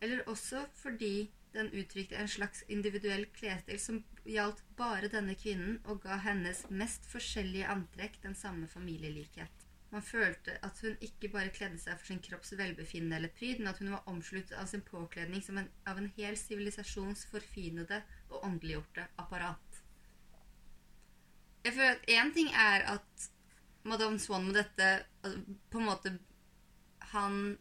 Eller 0.00 0.24
også 0.28 0.64
fordi 0.76 1.28
den 1.56 1.70
uttrykte 1.72 2.16
en 2.20 2.28
slags 2.28 2.64
individuell 2.72 3.24
klesstil 3.36 3.78
som 3.80 4.02
gjaldt 4.28 4.62
bare 4.80 5.08
denne 5.12 5.36
kvinnen, 5.38 5.78
og 5.84 6.02
ga 6.04 6.18
hennes 6.24 6.66
mest 6.70 7.06
forskjellige 7.08 7.68
antrekk 7.72 8.18
den 8.24 8.36
samme 8.36 8.68
familielikhet. 8.68 9.66
Man 9.92 10.02
følte 10.02 10.56
at 10.66 10.80
hun 10.82 10.96
ikke 11.00 11.30
bare 11.32 11.52
kledde 11.54 11.78
seg 11.80 11.96
for 11.96 12.10
sin 12.10 12.20
kropps 12.24 12.52
velbefinnende 12.58 13.20
eller 13.20 13.32
pryd, 13.38 13.60
men 13.60 13.70
at 13.70 13.80
hun 13.80 13.94
var 13.94 14.08
omsluttet 14.10 14.56
av 14.58 14.66
sin 14.68 14.82
påkledning 14.84 15.44
som 15.46 15.60
en, 15.62 15.70
av 15.86 16.00
en 16.00 16.10
hel 16.18 16.36
sivilisasjons 16.40 17.24
forfinede 17.30 18.02
og 18.28 18.42
åndeliggjorte 18.42 19.06
apparat. 19.22 19.65
Jeg 21.66 21.74
føler 21.74 21.96
at 21.96 22.10
én 22.14 22.32
ting 22.34 22.52
er 22.54 22.84
at 22.94 23.28
Madame 23.86 24.18
Swan 24.22 24.44
med 24.46 24.54
dette 24.60 24.90
altså, 25.24 25.38
på 25.70 25.80
en 25.80 25.88
måte 25.88 26.12
Han 27.12 27.56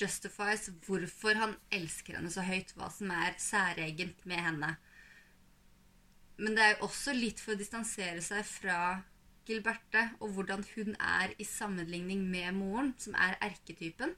justifies 0.00 0.70
hvorfor 0.86 1.36
han 1.38 1.54
elsker 1.74 2.16
henne 2.16 2.30
så 2.32 2.42
høyt, 2.46 2.72
hva 2.78 2.88
som 2.90 3.10
er 3.12 3.34
særegent 3.42 4.24
med 4.26 4.40
henne. 4.40 4.70
Men 6.38 6.56
det 6.56 6.64
er 6.64 6.74
jo 6.74 6.86
også 6.88 7.14
litt 7.14 7.42
for 7.42 7.54
å 7.54 7.60
distansere 7.60 8.22
seg 8.24 8.46
fra 8.48 8.78
Gilberte 9.46 10.06
og 10.22 10.36
hvordan 10.36 10.62
hun 10.72 10.94
er 10.96 11.34
i 11.42 11.46
sammenligning 11.46 12.24
med 12.30 12.54
moren, 12.56 12.92
som 12.98 13.18
er 13.18 13.36
erketypen. 13.42 14.14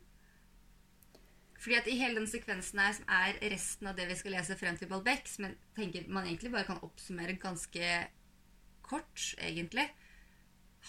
Fordi 1.59 1.81
at 1.81 1.89
i 1.89 1.97
hele 1.99 2.21
den 2.21 2.29
sekvensen 2.29 2.81
her, 2.81 2.93
som 2.93 3.09
er 3.09 3.41
resten 3.53 3.89
av 3.89 3.97
det 3.99 4.07
vi 4.11 4.19
skal 4.21 4.37
lese 4.37 4.57
frem 4.61 4.77
til 4.79 4.93
Balbec, 4.93 5.27
som 5.33 5.49
jeg 5.49 5.57
tenker 5.77 6.13
man 6.13 6.29
egentlig 6.29 6.53
bare 6.53 6.69
kan 6.69 6.85
oppsummere 6.85 7.41
ganske 7.41 7.89
kort, 8.87 9.35
egentlig, 9.39 9.89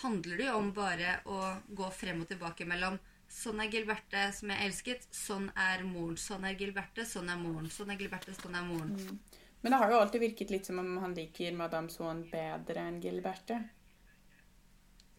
handler 0.01 0.37
det 0.37 0.47
jo 0.49 0.55
om 0.59 0.71
bare 0.75 1.19
å 1.31 1.41
gå 1.67 1.89
frem 1.95 2.23
og 2.23 2.31
tilbake 2.31 2.67
mellom 2.67 2.99
Sånn 3.35 3.57
er 3.59 3.71
Gilberte 3.73 4.27
som 4.37 4.51
jeg 4.53 4.67
elsket. 4.67 5.07
Sånn 5.11 5.47
er 5.59 5.81
moren. 5.83 6.15
Sånn 6.21 6.45
er 6.47 6.53
Gilberte. 6.59 7.03
Sånn 7.09 7.31
er 7.33 7.39
moren. 7.41 7.65
Sånn 7.73 7.89
er 7.91 7.97
Gilberte. 7.99 8.35
Sånn 8.37 8.53
er 8.55 8.67
moren. 8.67 9.17
Men 9.65 9.73
det 9.73 9.79
har 9.81 9.91
jo 9.91 9.97
alltid 9.97 10.21
virket 10.21 10.53
litt 10.53 10.69
som 10.69 10.79
om 10.79 10.91
han 11.01 11.15
liker 11.17 11.57
Madame 11.57 11.89
Sohn 11.89 12.21
bedre 12.29 12.83
enn 12.85 13.01
Gilberte. 13.03 13.57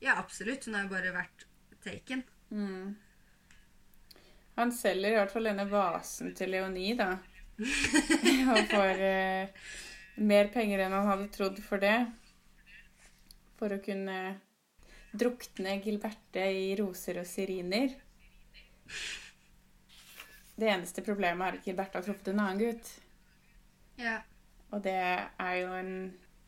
Ja, 0.00 0.14
absolutt. 0.20 0.64
Hun 0.64 0.78
har 0.78 0.86
jo 0.86 0.92
bare 0.94 1.12
vært 1.16 1.46
taken. 1.84 2.22
Mm. 2.54 2.94
Han 4.56 4.72
selger 4.72 5.12
i 5.12 5.18
hvert 5.18 5.34
fall 5.34 5.50
denne 5.50 5.66
vasen 5.68 6.30
til 6.38 6.54
Leonie, 6.54 6.94
da. 6.96 7.16
Og 8.54 8.70
får 8.70 9.02
eh, 9.10 9.66
mer 10.22 10.48
penger 10.54 10.84
enn 10.84 10.94
han 10.96 11.10
hadde 11.10 11.32
trodd 11.34 11.60
for 11.64 11.82
det. 11.82 11.98
For 13.56 13.72
å 13.72 13.80
kunne 13.82 14.18
drukne 15.16 15.78
Gilberte 15.84 16.44
i 16.52 16.74
roser 16.78 17.22
og 17.22 17.28
syriner. 17.28 17.94
Det 20.56 20.68
eneste 20.72 21.04
problemet 21.04 21.46
er 21.46 21.58
at 21.58 21.66
Gilberte 21.68 22.00
har 22.00 22.06
truffet 22.06 22.32
en 22.32 22.44
annen 22.44 22.62
gutt. 22.62 22.92
Ja. 24.00 24.20
Og 24.74 24.82
det 24.84 24.96
er 24.96 25.56
jo 25.60 25.72
en, 25.78 25.92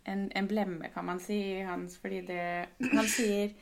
en, 0.09 0.29
en 0.37 0.49
blemme, 0.51 0.91
kan 0.93 1.07
man 1.07 1.21
si, 1.23 1.39
hans, 1.65 1.97
fordi 2.03 2.23
det 2.29 2.45
Han 2.93 3.09
sier 3.09 3.55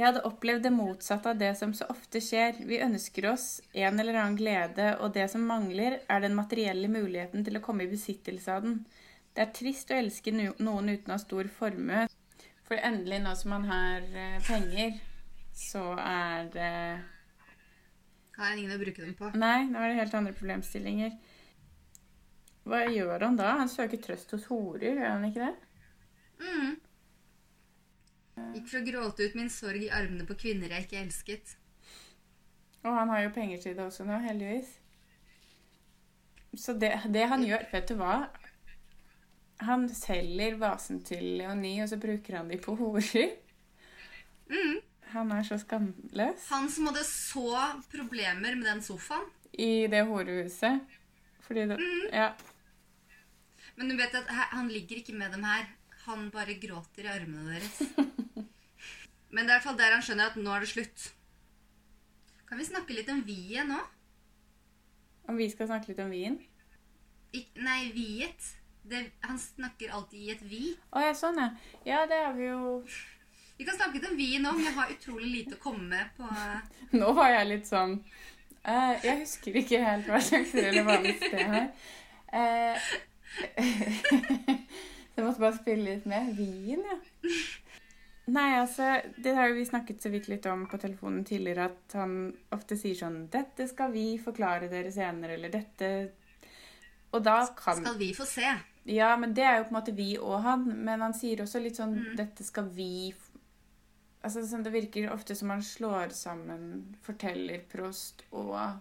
jeg 0.00 0.06
hadde 0.06 0.22
opplevd 0.24 0.62
det 0.64 0.70
motsatte 0.72 1.32
av 1.32 1.40
det 1.40 1.50
som 1.58 1.72
så 1.76 1.84
ofte 1.92 2.22
skjer. 2.24 2.62
Vi 2.64 2.78
ønsker 2.80 3.26
oss 3.32 3.46
en 3.74 3.98
eller 4.00 4.16
annen 4.16 4.38
glede, 4.38 4.94
og 5.02 5.12
det 5.16 5.26
som 5.32 5.42
mangler, 5.44 5.98
er 6.08 6.22
den 6.22 6.36
materielle 6.38 6.88
muligheten 6.88 7.44
til 7.44 7.58
å 7.58 7.62
komme 7.64 7.84
i 7.84 7.90
besittelse 7.90 8.54
av 8.54 8.64
den. 8.64 8.78
Det 9.34 9.44
er 9.44 9.52
trist 9.58 9.90
å 9.90 9.98
elske 9.98 10.32
noen 10.32 10.92
uten 10.94 11.10
å 11.10 11.16
ha 11.16 11.20
stor 11.20 11.50
formue. 11.52 12.06
For 12.70 12.78
endelig, 12.86 13.16
nå 13.24 13.32
som 13.34 13.50
man 13.50 13.64
har 13.66 14.04
eh, 14.14 14.36
penger, 14.46 14.92
så 15.58 15.82
er 15.98 16.44
det 16.54 16.74
Har 18.36 18.52
ingen 18.54 18.76
å 18.76 18.78
bruke 18.78 19.02
dem 19.02 19.16
på. 19.18 19.32
Nei, 19.34 19.64
nå 19.66 19.80
er 19.82 19.90
det 19.90 19.96
helt 19.98 20.14
andre 20.14 20.34
problemstillinger. 20.38 21.16
Hva 22.70 22.84
gjør 22.86 23.26
han 23.26 23.40
da? 23.40 23.56
Han 23.58 23.72
søker 23.72 23.98
trøst 23.98 24.30
hos 24.36 24.46
horer, 24.52 25.00
gjør 25.00 25.10
han 25.16 25.26
ikke 25.26 25.48
det? 25.48 25.56
Mm. 26.46 26.76
Gikk 28.54 28.70
for 28.70 28.78
å 28.78 28.86
gråte 28.86 29.26
ut 29.26 29.34
min 29.40 29.50
sorg 29.50 29.88
i 29.88 29.90
armene 29.90 30.28
på 30.28 30.38
kvinner 30.38 30.70
jeg 30.70 30.86
ikke 30.86 31.02
elsket. 31.02 31.56
Og 32.84 32.94
han 32.94 33.10
har 33.10 33.24
jo 33.26 33.34
penger 33.34 33.64
til 33.64 33.74
det 33.74 33.88
også 33.88 34.06
nå, 34.06 34.20
heldigvis. 34.28 34.76
Så 36.54 36.78
det, 36.78 36.94
det 37.10 37.26
han 37.34 37.42
gjør 37.46 37.66
Vet 37.74 37.90
du 37.90 37.98
hva? 37.98 38.14
Han 39.66 39.88
selger 39.92 40.54
vasen 40.60 41.02
til 41.04 41.24
Leonie, 41.40 41.82
og 41.84 41.88
så 41.90 41.98
bruker 42.00 42.38
han 42.38 42.48
de 42.48 42.56
på 42.62 42.74
horer. 42.78 43.34
Mm. 44.50 44.78
Han 45.12 45.32
er 45.34 45.42
så 45.46 45.58
skamløs 45.58 46.46
Han 46.50 46.68
som 46.70 46.86
hadde 46.88 47.02
så 47.06 47.52
problemer 47.90 48.54
med 48.56 48.66
den 48.66 48.80
sofaen. 48.82 49.26
i 49.52 49.86
det 49.90 50.04
horehuset. 50.06 50.80
Fordi 51.44 51.66
det 51.66 51.78
Ja. 52.12 52.32
Men 53.76 53.88
du 53.90 53.96
vet 53.96 54.14
at 54.14 54.26
han 54.28 54.68
ligger 54.68 54.96
ikke 54.96 55.14
med 55.14 55.32
dem 55.32 55.44
her. 55.44 55.66
Han 56.06 56.30
bare 56.30 56.54
gråter 56.60 57.04
i 57.04 57.06
armene 57.12 57.54
deres. 57.54 57.82
Men 59.32 59.44
det 59.46 59.50
er 59.52 59.58
i 59.58 59.58
hvert 59.58 59.62
fall 59.62 59.78
der 59.78 59.92
han 59.94 60.02
skjønner 60.02 60.30
at 60.30 60.36
nå 60.36 60.50
er 60.54 60.60
det 60.60 60.68
slutt. 60.68 61.12
Kan 62.48 62.58
vi 62.58 62.64
snakke 62.64 62.94
litt 62.94 63.08
om 63.12 63.20
viet 63.26 63.68
nå? 63.68 63.78
Om 65.28 65.36
vi 65.38 65.50
skal 65.50 65.68
snakke 65.70 65.88
litt 65.92 66.00
om 66.02 66.10
vien? 66.10 66.38
Ik 67.32 67.50
nei, 67.62 67.92
viet. 67.94 68.56
Det, 68.82 69.04
han 69.20 69.38
snakker 69.38 69.92
alltid 69.92 70.20
i 70.20 70.30
et 70.32 70.42
vi. 70.42 70.62
Å 70.96 71.02
ja, 71.04 71.14
sånn, 71.14 71.38
ja. 71.38 71.50
Ja, 71.86 72.00
det 72.10 72.18
har 72.24 72.34
vi 72.34 72.48
jo 72.48 72.80
Vi 73.58 73.66
kan 73.68 73.76
snakke 73.76 74.00
om 74.08 74.16
vi 74.16 74.32
nå, 74.40 74.52
men 74.56 74.66
jeg 74.66 74.76
har 74.78 74.92
utrolig 74.94 75.30
lite 75.34 75.58
å 75.58 75.62
komme 75.62 75.84
med 75.92 76.10
på 76.16 76.26
Nå 77.00 77.12
var 77.16 77.34
jeg 77.34 77.50
litt 77.50 77.68
sånn 77.68 77.98
uh, 78.00 78.94
Jeg 79.04 79.20
husker 79.20 79.60
ikke 79.60 79.82
helt 79.84 80.10
hva 80.10 80.20
slags 80.24 80.54
relevans 80.56 81.22
det 81.26 81.46
har. 81.52 81.70
Uh, 82.30 82.90
så 85.10 85.16
jeg 85.16 85.26
måtte 85.26 85.42
bare 85.42 85.56
spille 85.58 85.84
litt 85.84 86.06
med. 86.08 86.32
Vin, 86.38 86.86
ja. 86.86 86.96
Nei, 88.30 88.48
altså, 88.60 88.86
det 89.18 89.34
har 89.34 89.52
vi 89.54 89.64
snakket 89.66 90.02
så 90.02 90.10
vidt 90.12 90.28
litt 90.30 90.46
om 90.46 90.62
på 90.70 90.78
telefonen 90.80 91.24
tidligere, 91.26 91.66
at 91.70 91.96
han 91.98 92.30
ofte 92.54 92.78
sier 92.78 92.96
sånn 92.98 93.24
'Dette 93.30 93.66
skal 93.68 93.90
vi 93.94 94.04
forklare 94.22 94.70
dere 94.70 94.92
senere', 94.94 95.34
eller 95.34 95.50
'dette' 95.50 95.92
Og 97.10 97.24
da 97.24 97.40
kan 97.58 97.80
Skal 97.82 97.98
vi 97.98 98.12
få 98.14 98.26
se. 98.28 98.46
Ja, 98.84 99.16
men 99.16 99.34
det 99.34 99.44
er 99.44 99.58
jo 99.58 99.64
på 99.68 99.74
en 99.74 99.78
måte 99.80 99.94
vi 99.96 100.18
og 100.18 100.42
han. 100.42 100.64
Men 100.84 101.00
han 101.04 101.14
sier 101.14 101.42
også 101.42 101.60
litt 101.62 101.76
sånn 101.76 101.94
Mm. 101.98 102.16
'Dette 102.16 102.44
skal 102.44 102.68
vi 102.68 103.14
Altså, 104.22 104.42
sånn, 104.44 104.62
Det 104.62 104.72
virker 104.72 105.12
ofte 105.12 105.34
som 105.34 105.48
han 105.50 105.62
slår 105.62 106.10
sammen 106.12 106.96
fortellerprost 107.02 108.22
og 108.32 108.80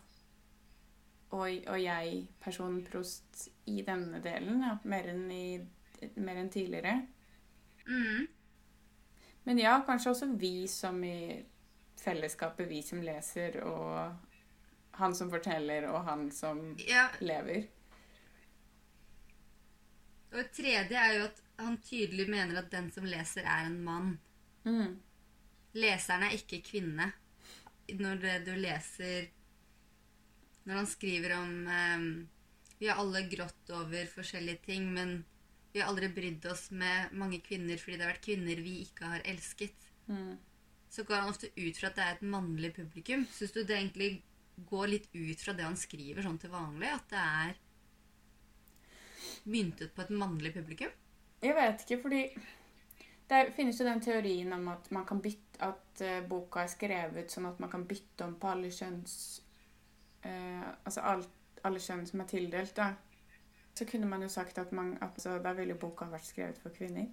og, 1.31 1.49
og 1.67 1.77
jeg, 1.81 2.27
personprost, 2.41 3.49
i 3.65 3.81
denne 3.85 4.19
delen. 4.19 4.63
Ja, 4.65 4.77
mer 4.83 5.09
enn, 5.11 5.31
i, 5.31 5.59
mer 6.15 6.39
enn 6.41 6.49
tidligere. 6.49 6.95
Mm. 7.87 8.27
Men 9.45 9.59
ja, 9.61 9.75
kanskje 9.85 10.09
også 10.09 10.31
vi 10.41 10.67
som 10.67 11.03
i 11.03 11.43
fellesskapet, 12.01 12.67
vi 12.69 12.81
som 12.81 13.01
leser, 13.01 13.59
og 13.61 14.15
han 14.91 15.15
som 15.15 15.29
forteller, 15.29 15.87
og 15.91 16.03
han 16.09 16.31
som 16.31 16.75
Ja, 16.87 17.07
lever. 17.21 17.67
Og 20.31 20.41
et 20.43 20.51
tredje 20.53 20.97
er 20.97 21.15
jo 21.17 21.27
at 21.29 21.39
han 21.59 21.77
tydelig 21.83 22.27
mener 22.29 22.61
at 22.61 22.71
den 22.71 22.89
som 22.93 23.07
leser, 23.07 23.47
er 23.47 23.67
en 23.67 23.79
mann. 23.83 24.13
Mm. 24.67 24.99
Leseren 25.79 26.27
er 26.27 26.35
ikke 26.37 26.61
kvinne. 26.65 27.11
Når 27.89 28.19
det 28.21 28.33
du 28.45 28.51
leser 28.53 29.31
Når 30.69 30.75
han 30.77 30.87
skriver 30.87 31.31
om 31.39 31.53
ehm, 31.73 32.27
Vi 32.77 32.85
har 32.85 32.99
alle 33.01 33.23
grått 33.31 33.71
over 33.73 34.11
forskjellige 34.11 34.61
ting, 34.67 34.91
men 34.93 35.23
vi 35.73 35.81
har 35.81 35.89
aldri 35.89 36.09
brydd 36.13 36.45
oss 36.51 36.67
med 36.69 37.15
mange 37.17 37.39
kvinner 37.45 37.81
fordi 37.81 37.97
det 37.97 38.05
har 38.05 38.13
vært 38.13 38.25
kvinner 38.25 38.61
vi 38.65 38.75
ikke 38.85 39.09
har 39.09 39.25
elsket. 39.25 39.89
Mm. 40.09 40.37
Så 40.89 41.05
går 41.05 41.21
han 41.21 41.33
ofte 41.33 41.49
ut 41.53 41.77
fra 41.77 41.89
at 41.89 41.97
det 41.97 42.05
er 42.05 42.15
et 42.15 42.29
mannlig 42.35 42.71
publikum. 42.77 43.25
Syns 43.33 43.53
du 43.53 43.61
det 43.61 43.77
egentlig 43.77 44.09
går 44.69 44.87
litt 44.93 45.09
ut 45.13 45.41
fra 45.43 45.53
det 45.57 45.67
han 45.67 45.77
skriver 45.77 46.25
sånn 46.25 46.39
til 46.41 46.53
vanlig? 46.53 46.89
At 46.93 47.11
det 47.13 47.25
er 47.25 47.59
myntet 49.45 49.93
på 49.95 50.01
et 50.01 50.09
mannlig 50.09 50.53
publikum? 50.53 50.91
Jeg 51.41 51.55
vet 51.55 51.83
ikke, 51.85 52.01
fordi 52.01 52.23
det 53.29 53.53
finnes 53.55 53.79
jo 53.79 53.85
den 53.85 54.01
teorien 54.01 54.53
om 54.53 54.67
at 54.73 54.89
man 54.91 55.05
kan 55.05 55.21
bytte 55.21 55.61
at 55.63 56.01
eh, 56.01 56.23
boka 56.27 56.63
er 56.63 56.71
skrevet 56.71 57.31
sånn 57.31 57.45
at 57.49 57.59
man 57.61 57.69
kan 57.71 57.85
bytte 57.87 58.25
om 58.25 58.35
på 58.39 58.49
alle 58.49 58.71
kjønns 58.73 59.15
eh, 60.25 60.63
Altså 60.85 61.03
alt, 61.05 61.29
alle 61.67 61.81
kjønn 61.83 62.05
som 62.07 62.23
er 62.23 62.29
tildelt, 62.31 62.75
da. 62.75 62.93
Så 63.75 63.85
kunne 63.87 64.07
man 64.09 64.23
jo 64.23 64.29
sagt 64.31 64.57
at, 64.57 64.71
man, 64.75 64.95
at 64.97 65.13
altså, 65.13 65.37
da 65.43 65.53
ville 65.55 65.77
boka 65.79 66.07
vært 66.09 66.27
skrevet 66.27 66.57
for 66.59 66.73
kvinner. 66.75 67.07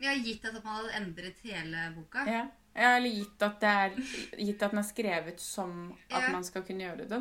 Vi 0.00 0.08
har 0.08 0.16
gitt 0.24 0.44
at 0.48 0.56
man 0.64 0.78
hadde 0.78 0.96
endret 0.96 1.42
hele 1.44 1.84
boka. 1.94 2.24
Ja. 2.26 2.46
ja 2.74 2.94
eller 2.96 3.12
gitt 3.12 3.42
at, 3.44 3.60
det 3.60 3.74
er, 3.84 3.98
gitt 4.40 4.62
at 4.64 4.72
den 4.72 4.80
er 4.80 4.88
skrevet 4.88 5.44
som 5.44 5.92
at 6.08 6.22
Ja. 6.22 6.32
man 6.32 6.46
skal 6.46 6.64
kunne 6.66 6.86
gjøre 6.86 7.04
det, 7.04 7.10
da. 7.12 7.20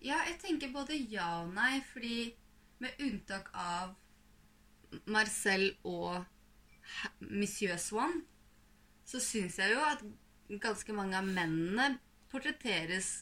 Ja, 0.00 0.22
jeg 0.28 0.38
tenker 0.40 0.72
både 0.72 0.96
ja 1.12 1.42
og 1.42 1.52
nei, 1.54 1.80
fordi 1.92 2.30
med 2.80 3.02
unntak 3.04 3.50
av 3.52 3.92
Marcel 5.10 5.74
og 5.86 6.24
Monsieur 7.20 7.76
Swan, 7.78 8.22
så 9.04 9.20
syns 9.22 9.58
jeg 9.60 9.74
jo 9.74 9.82
at 9.84 10.02
ganske 10.62 10.94
mange 10.96 11.18
av 11.18 11.26
mennene 11.26 11.98
portretteres 12.30 13.20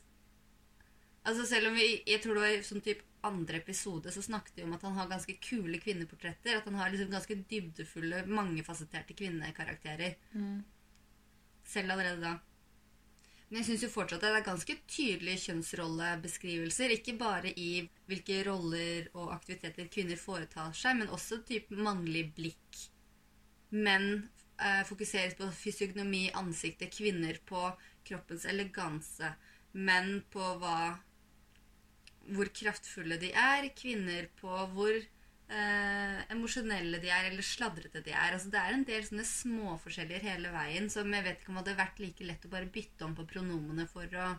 Altså 1.28 1.44
selv 1.44 1.68
om 1.68 1.75
vi 1.76 2.02
Jeg 2.06 2.23
tror 2.23 2.38
det 2.38 2.42
var 2.44 2.54
i 2.56 2.64
sånn 2.64 2.85
type 2.85 3.04
andre 3.28 3.58
episode 3.58 4.12
så 4.14 4.23
snakket 4.25 4.61
vi 4.61 4.64
om 4.64 4.73
at 4.76 4.85
han 4.87 4.94
har 4.97 5.08
ganske 5.11 5.35
kule 5.42 5.80
kvinneportretter. 5.82 6.54
At 6.56 6.68
han 6.70 6.76
har 6.78 6.92
liksom 6.92 7.11
ganske 7.11 7.35
dybdefulle, 7.50 8.23
mangefasetterte 8.30 9.16
kvinnekarakterer. 9.18 10.14
selv 11.68 11.92
allerede 11.92 12.23
da. 12.23 12.37
Men 13.49 13.62
jeg 13.62 13.67
syns 13.71 13.85
jo 13.87 13.88
fortsatt 13.93 14.21
at 14.21 14.35
det 14.35 14.40
er 14.43 14.45
ganske 14.45 14.75
tydelige 14.93 15.43
kjønnsrollebeskrivelser. 15.47 16.93
Ikke 16.99 17.14
bare 17.17 17.52
i 17.57 17.81
hvilke 18.11 18.43
roller 18.45 19.09
og 19.14 19.33
aktiviteter 19.38 19.88
kvinner 19.93 20.21
foretar 20.21 20.75
seg, 20.76 20.99
men 21.00 21.12
også 21.17 21.40
typ 21.49 21.73
mannlig 21.73 22.26
blikk. 22.37 22.83
Menn 23.73 24.11
eh, 24.61 24.83
fokuseres 24.88 25.37
på 25.38 25.49
fysiognomi, 25.57 26.26
ansiktet, 26.37 26.93
kvinner 26.93 27.40
på 27.49 27.71
kroppens 28.09 28.45
eleganse. 28.49 29.33
Menn 29.73 30.23
på 30.33 30.55
hva 30.61 30.78
Hvor 32.28 32.50
kraftfulle 32.52 33.17
de 33.17 33.31
er. 33.33 33.71
Kvinner 33.73 34.26
på 34.37 34.52
hvor 34.75 34.93
eh, 35.49 36.19
emosjonelle 36.33 37.00
de 37.02 37.11
er, 37.12 37.31
eller 37.31 37.47
sladrete 37.47 38.02
de 38.05 38.12
er. 38.12 38.35
Altså, 38.37 38.50
det 38.52 38.61
er 38.61 38.76
en 38.76 38.87
del 38.88 39.05
sånne 39.07 39.26
småforskjeller 39.28 40.25
hele 40.25 40.52
veien 40.55 40.88
som 40.93 41.12
jeg 41.14 41.26
vet 41.26 41.43
ikke 41.43 41.55
om 41.55 41.61
hadde 41.62 41.78
vært 41.78 42.02
like 42.02 42.26
lett 42.28 42.47
å 42.49 42.52
bare 42.52 42.73
bytte 42.78 43.07
om 43.09 43.17
på 43.19 43.26
pronomene 43.33 43.87
for 43.90 44.19
å 44.19 44.33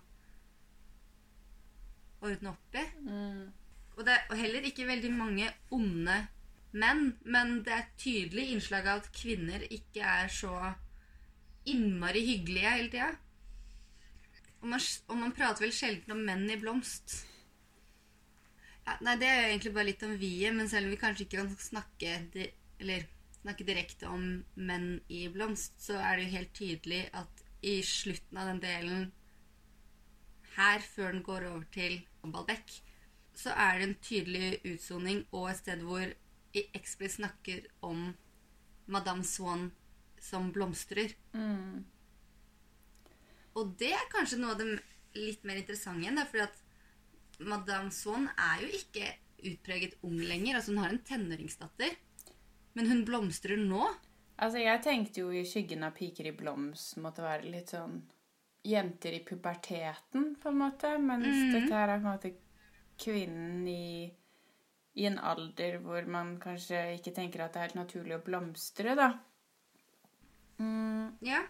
ordne 2.30 2.51
opp 2.51 2.75
i. 2.78 2.86
Mm. 3.06 3.48
Og 3.98 4.06
det 4.08 4.16
er 4.16 4.42
heller 4.44 4.68
ikke 4.68 4.88
veldig 4.88 5.12
mange 5.16 5.48
onde 5.75 6.20
menn, 6.72 7.16
men 7.25 7.58
det 7.66 7.74
er 7.74 7.89
tydelig 8.00 8.51
innslag 8.54 8.88
av 8.88 9.01
at 9.01 9.10
kvinner 9.16 9.63
ikke 9.68 10.06
er 10.06 10.30
så 10.32 10.54
innmari 11.70 12.22
hyggelige 12.25 12.75
hele 12.75 12.94
tida. 12.94 13.10
Og 14.60 14.68
man, 14.74 14.84
og 15.08 15.18
man 15.20 15.34
prater 15.36 15.66
vel 15.66 15.75
sjelden 15.75 16.16
om 16.16 16.24
menn 16.28 16.48
i 16.51 16.60
blomst. 16.60 17.22
Ja, 18.89 18.96
nei, 19.05 19.19
det 19.22 19.27
er 19.29 19.36
jo 19.38 19.50
egentlig 19.51 19.72
bare 19.75 19.86
litt 19.86 20.03
om 20.08 20.15
vi-et, 20.17 20.53
men 20.58 20.69
selv 20.69 20.88
om 20.88 20.93
vi 20.96 20.98
kanskje 20.98 21.27
ikke 21.27 21.43
kan 21.43 21.50
snakke, 21.62 22.13
di 22.34 22.48
eller, 22.81 23.03
snakke 23.43 23.65
direkte 23.67 24.08
om 24.10 24.24
menn 24.58 24.88
i 25.13 25.27
blomst, 25.29 25.75
så 25.84 26.00
er 26.01 26.17
det 26.17 26.24
jo 26.24 26.31
helt 26.34 26.53
tydelig 26.58 27.01
at 27.19 27.43
i 27.69 27.75
slutten 27.86 28.39
av 28.41 28.50
den 28.50 28.62
delen 28.63 29.03
her, 30.55 30.81
før 30.81 31.13
den 31.13 31.22
går 31.27 31.46
over 31.51 31.67
til 31.75 32.00
Balbec, 32.24 32.79
så 33.38 33.53
er 33.53 33.77
det 33.77 33.86
en 33.88 34.00
tydelig 34.10 34.50
utsoning 34.74 35.22
og 35.29 35.51
et 35.51 35.62
sted 35.62 35.86
hvor 35.86 36.10
Expley 36.58 37.13
snakker 37.13 37.69
om 37.86 38.10
Madame 38.89 39.24
Swan 39.24 39.69
som 40.19 40.50
blomstrer. 40.55 41.13
Mm. 41.38 41.86
Og 43.53 43.77
det 43.77 43.93
er 43.93 44.10
kanskje 44.12 44.41
noe 44.41 44.58
av 44.58 44.63
det 44.63 44.81
litt 45.19 45.46
mer 45.46 45.62
interessante 45.62 46.08
igjen, 46.08 46.25
fordi 46.25 46.48
at 46.48 46.65
Madame 47.39 47.91
Swan 47.96 48.27
er 48.36 48.65
jo 48.65 48.69
ikke 48.79 49.08
utpreget 49.50 49.98
ung 50.03 50.19
lenger. 50.19 50.60
Altså 50.60 50.74
Hun 50.74 50.84
har 50.84 50.93
en 50.93 51.03
tenåringsdatter. 51.08 51.98
Men 52.77 52.91
hun 52.91 53.03
blomstrer 53.08 53.60
nå. 53.60 53.84
Altså, 54.39 54.62
jeg 54.62 54.84
tenkte 54.84 55.24
jo 55.24 55.34
i 55.36 55.43
skyggen 55.48 55.84
av 55.84 55.96
piker 55.98 56.29
i 56.29 56.36
blomst 56.36 57.00
måtte 57.03 57.25
være 57.25 57.50
litt 57.51 57.74
sånn 57.74 57.98
jenter 58.63 59.15
i 59.15 59.24
puberteten, 59.25 60.34
på 60.39 60.51
en 60.51 60.62
måte. 60.62 60.93
Mens 61.01 61.27
mm. 61.27 61.51
dette 61.55 61.75
her 61.75 61.91
er 61.91 62.00
på 62.00 62.05
en 62.05 62.13
måte 62.13 62.31
kvinnen 63.00 63.67
i, 63.67 64.08
i 65.00 65.08
en 65.08 65.19
alder 65.19 65.79
hvor 65.84 66.08
man 66.12 66.38
kanskje 66.43 66.86
ikke 66.98 67.15
tenker 67.15 67.43
at 67.43 67.55
det 67.55 67.62
er 67.62 67.67
helt 67.69 67.79
naturlig 67.79 68.17
å 68.19 68.24
blomstre, 68.24 68.96
da. 69.00 69.13
Mm. 70.60 71.15
Ja. 71.25 71.43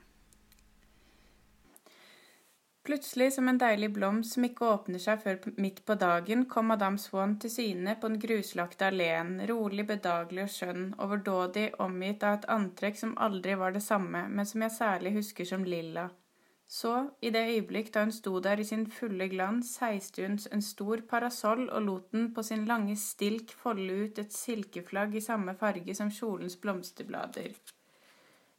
Plutselig, 2.90 3.34
som 3.34 3.46
en 3.48 3.58
deilig 3.62 3.92
blomst 3.94 4.34
som 4.34 4.46
ikke 4.48 4.66
åpner 4.66 5.02
seg 5.04 5.20
før 5.22 5.36
midt 5.62 5.84
på 5.86 5.94
dagen, 6.02 6.48
kom 6.50 6.72
Madame 6.72 6.98
Swan 6.98 7.36
til 7.38 7.52
syne 7.54 7.94
på 8.02 8.10
den 8.10 8.18
gruslagte 8.24 8.88
alleen, 8.88 9.36
rolig, 9.52 9.86
bedagelig 9.92 10.48
og 10.48 10.50
skjønn, 10.56 10.88
overdådig, 11.06 11.68
omgitt 11.86 12.26
av 12.26 12.40
et 12.40 12.48
antrekk 12.56 12.98
som 12.98 13.14
aldri 13.28 13.60
var 13.62 13.78
det 13.78 13.84
samme, 13.86 14.24
men 14.34 14.50
som 14.50 14.66
jeg 14.66 14.76
særlig 14.80 15.14
husker 15.20 15.52
som 15.52 15.68
lilla. 15.70 16.08
Så, 16.66 16.96
i 17.22 17.30
det 17.30 17.46
øyeblikk 17.52 17.94
da 17.94 18.08
hun 18.08 18.16
sto 18.16 18.34
der 18.42 18.58
i 18.58 18.66
sin 18.66 18.90
fulle 18.98 19.30
glans, 19.30 19.76
heiste 19.86 20.26
hun 20.26 20.42
en 20.50 20.66
stor 20.66 21.06
parasoll 21.14 21.68
og 21.70 21.86
lot 21.92 22.12
den 22.18 22.32
på 22.34 22.42
sin 22.50 22.66
lange 22.74 22.98
stilk 22.98 23.54
folde 23.54 24.02
ut 24.02 24.26
et 24.26 24.34
silkeflagg 24.34 25.14
i 25.14 25.26
samme 25.30 25.54
farge 25.62 25.94
som 26.02 26.10
kjolens 26.10 26.58
blomsterblader. 26.58 27.54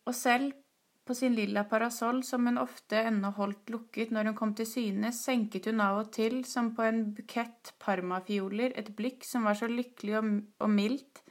Og 0.07 0.15
selv 0.15 0.55
på 1.11 1.15
sin 1.15 1.35
lilla 1.35 1.65
parasoll, 1.65 2.21
som 2.23 2.47
hun 2.47 2.59
ofte 2.63 3.01
ennå 3.03 3.33
holdt 3.35 3.71
lukket 3.75 4.13
når 4.15 4.29
hun 4.29 4.35
kom 4.39 4.51
til 4.55 4.69
syne, 4.71 5.09
senket 5.11 5.65
hun 5.67 5.83
av 5.83 6.05
og 6.05 6.13
til, 6.15 6.45
som 6.47 6.69
på 6.77 6.85
en 6.87 7.01
bukett 7.17 7.73
parmafioler, 7.83 8.77
et 8.79 8.93
blikk 8.95 9.27
som 9.27 9.49
var 9.49 9.59
så 9.59 9.67
lykkelig 9.67 10.15
og, 10.21 10.29
og 10.63 10.71
mildt, 10.71 11.25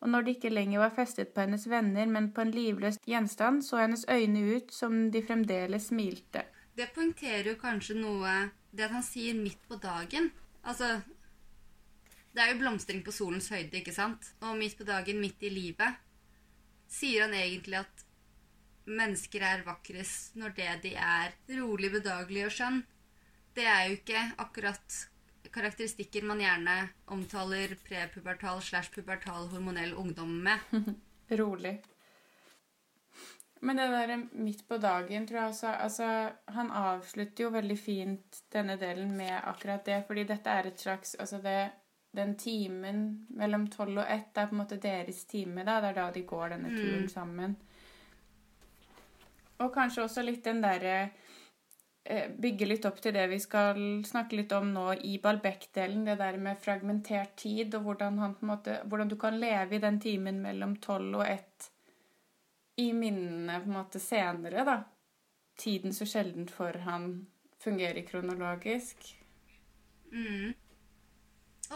og 0.00 0.08
når 0.14 0.24
det 0.24 0.34
ikke 0.38 0.54
lenger 0.54 0.80
var 0.80 0.96
festet 0.96 1.34
på 1.36 1.44
hennes 1.44 1.68
venner, 1.68 2.08
men 2.08 2.30
på 2.32 2.46
en 2.46 2.54
livløs 2.56 2.96
gjenstand, 3.04 3.60
så 3.68 3.82
hennes 3.82 4.06
øyne 4.08 4.46
ut 4.56 4.72
som 4.72 4.96
de 5.12 5.24
fremdeles 5.28 5.90
smilte. 5.90 6.46
Det 6.72 6.88
poengterer 6.96 7.52
jo 7.52 7.58
kanskje 7.60 8.00
noe 8.00 8.38
Det 8.70 8.84
at 8.84 8.92
han 8.92 9.02
sier 9.02 9.34
'midt 9.34 9.60
på 9.68 9.76
dagen'. 9.76 10.30
Altså 10.64 11.00
Det 12.32 12.42
er 12.42 12.52
jo 12.52 12.58
blomstring 12.60 13.04
på 13.04 13.12
solens 13.12 13.48
høyde, 13.48 13.76
ikke 13.76 13.92
sant? 13.92 14.34
Og 14.40 14.56
midt 14.56 14.78
på 14.78 14.84
dagen, 14.84 15.20
midt 15.20 15.42
i 15.42 15.48
livet, 15.48 15.96
sier 16.86 17.22
han 17.22 17.34
egentlig 17.34 17.76
at 17.80 18.07
mennesker 18.88 19.44
er 19.44 19.62
vakrest 19.66 20.36
når 20.40 20.54
det 20.56 20.70
de 20.82 20.94
er 20.96 21.34
rolig, 21.60 21.90
bedagelig 21.92 22.46
og 22.48 22.54
skjønn. 22.56 22.80
Det 23.54 23.66
er 23.66 23.86
jo 23.88 23.98
ikke 23.98 24.24
akkurat 24.38 24.98
karakteristikker 25.52 26.26
man 26.28 26.40
gjerne 26.42 26.74
omtaler 27.14 27.72
prepubertal 27.86 28.60
slash 28.62 28.92
pubertal 28.94 29.48
hormonell 29.52 29.94
ungdom 29.96 30.34
med. 30.44 30.58
Rolig. 31.40 31.78
Men 33.60 33.76
det 33.80 33.88
der 33.90 34.12
midt 34.38 34.60
på 34.68 34.76
dagen, 34.78 35.26
tror 35.26 35.38
jeg 35.40 35.48
også 35.50 35.70
Altså, 35.82 36.08
han 36.54 36.70
avslutter 36.70 37.44
jo 37.44 37.50
veldig 37.50 37.78
fint 37.78 38.42
denne 38.54 38.76
delen 38.78 39.16
med 39.18 39.34
akkurat 39.40 39.82
det, 39.84 40.04
fordi 40.06 40.24
dette 40.28 40.50
er 40.50 40.68
et 40.70 40.78
slags 40.80 41.16
Altså, 41.18 41.40
det 41.42 41.70
den 42.16 42.36
timen 42.40 43.26
mellom 43.36 43.66
tolv 43.70 43.98
og 44.00 44.06
ett 44.10 44.38
er 44.40 44.46
på 44.48 44.54
en 44.56 44.62
måte 44.62 44.78
deres 44.80 45.24
time, 45.28 45.64
da. 45.66 45.80
Det 45.80 45.90
er 45.90 45.98
da 45.98 46.06
de 46.14 46.22
går 46.26 46.54
denne 46.54 46.70
Mm. 46.72 46.76
turen 46.78 47.08
sammen. 47.12 47.56
Og 49.64 49.72
kanskje 49.74 50.04
også 50.04 50.22
litt 50.22 50.44
den 50.46 50.60
derre 50.62 50.96
eh, 52.04 52.28
Bygge 52.30 52.68
litt 52.68 52.86
opp 52.88 53.00
til 53.02 53.14
det 53.16 53.24
vi 53.32 53.40
skal 53.42 53.80
snakke 54.06 54.38
litt 54.38 54.52
om 54.54 54.70
nå 54.74 54.92
i 55.06 55.16
Balbec-delen. 55.22 56.04
Det 56.06 56.18
der 56.20 56.38
med 56.42 56.60
fragmentert 56.62 57.34
tid, 57.42 57.74
og 57.78 57.88
hvordan, 57.88 58.20
han 58.22 58.36
måte, 58.46 58.78
hvordan 58.86 59.10
du 59.10 59.16
kan 59.20 59.38
leve 59.40 59.76
i 59.76 59.82
den 59.82 59.98
timen 60.02 60.40
mellom 60.44 60.78
tolv 60.84 61.20
og 61.22 61.26
ett 61.26 61.72
i 62.78 62.92
minnene 62.94 63.58
på 63.58 63.72
en 63.72 63.74
måte 63.80 63.98
senere, 63.98 64.62
da. 64.64 64.78
Tiden 65.58 65.94
så 65.94 66.06
sjeldent 66.06 66.52
for 66.54 66.76
han 66.84 67.26
fungerer 67.58 68.04
kronologisk. 68.06 69.02
Mm. 70.12 70.54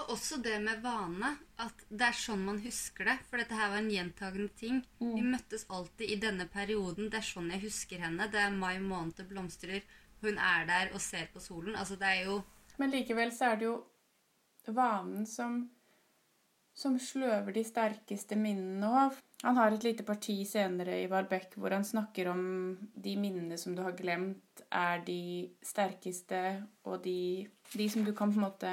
Og 0.00 0.14
også 0.14 0.38
det 0.44 0.56
med 0.64 0.80
vane. 0.84 1.34
At 1.60 1.84
det 1.90 2.06
er 2.08 2.16
sånn 2.16 2.44
man 2.46 2.62
husker 2.64 3.10
det. 3.10 3.18
For 3.28 3.42
dette 3.42 3.58
her 3.58 3.72
var 3.72 3.82
en 3.82 3.90
gjentagende 3.92 4.48
ting. 4.58 4.80
Vi 5.00 5.24
møttes 5.24 5.66
alltid 5.68 6.14
i 6.14 6.20
denne 6.22 6.48
perioden. 6.52 7.10
Det 7.12 7.20
er 7.20 7.28
sånn 7.28 7.52
jeg 7.52 7.66
husker 7.66 8.02
henne. 8.06 8.30
Det 8.32 8.40
er 8.40 8.56
mai 8.56 8.78
måned 8.80 9.18
det 9.20 9.28
blomstrer. 9.28 9.84
Hun 10.22 10.38
er 10.38 10.66
der 10.68 10.94
og 10.94 11.02
ser 11.02 11.28
på 11.34 11.42
solen. 11.42 11.76
Altså, 11.76 11.98
det 12.00 12.08
er 12.08 12.26
jo 12.30 12.42
Men 12.80 12.90
likevel 12.90 13.30
så 13.36 13.52
er 13.52 13.60
det 13.60 13.66
jo 13.68 13.76
vanen 14.72 15.26
som 15.28 15.64
som 16.74 16.96
sløver 17.00 17.52
de 17.52 17.64
sterkeste 17.66 18.36
minnene 18.38 18.88
òg. 18.88 19.18
Han 19.42 19.58
har 19.58 19.74
et 19.74 19.84
lite 19.84 20.06
parti 20.06 20.38
senere 20.48 21.00
i 21.02 21.08
Valbec 21.10 21.56
hvor 21.58 21.74
han 21.74 21.84
snakker 21.84 22.30
om 22.32 22.44
de 22.94 23.16
minnene 23.20 23.58
som 23.60 23.74
du 23.76 23.82
har 23.84 23.96
glemt, 23.98 24.62
er 24.70 25.02
de 25.04 25.50
sterkeste, 25.66 26.62
og 26.86 27.02
de, 27.04 27.44
de 27.74 27.88
som 27.92 28.06
du 28.06 28.12
kan 28.16 28.32
på 28.32 28.40
en 28.40 28.46
måte 28.46 28.72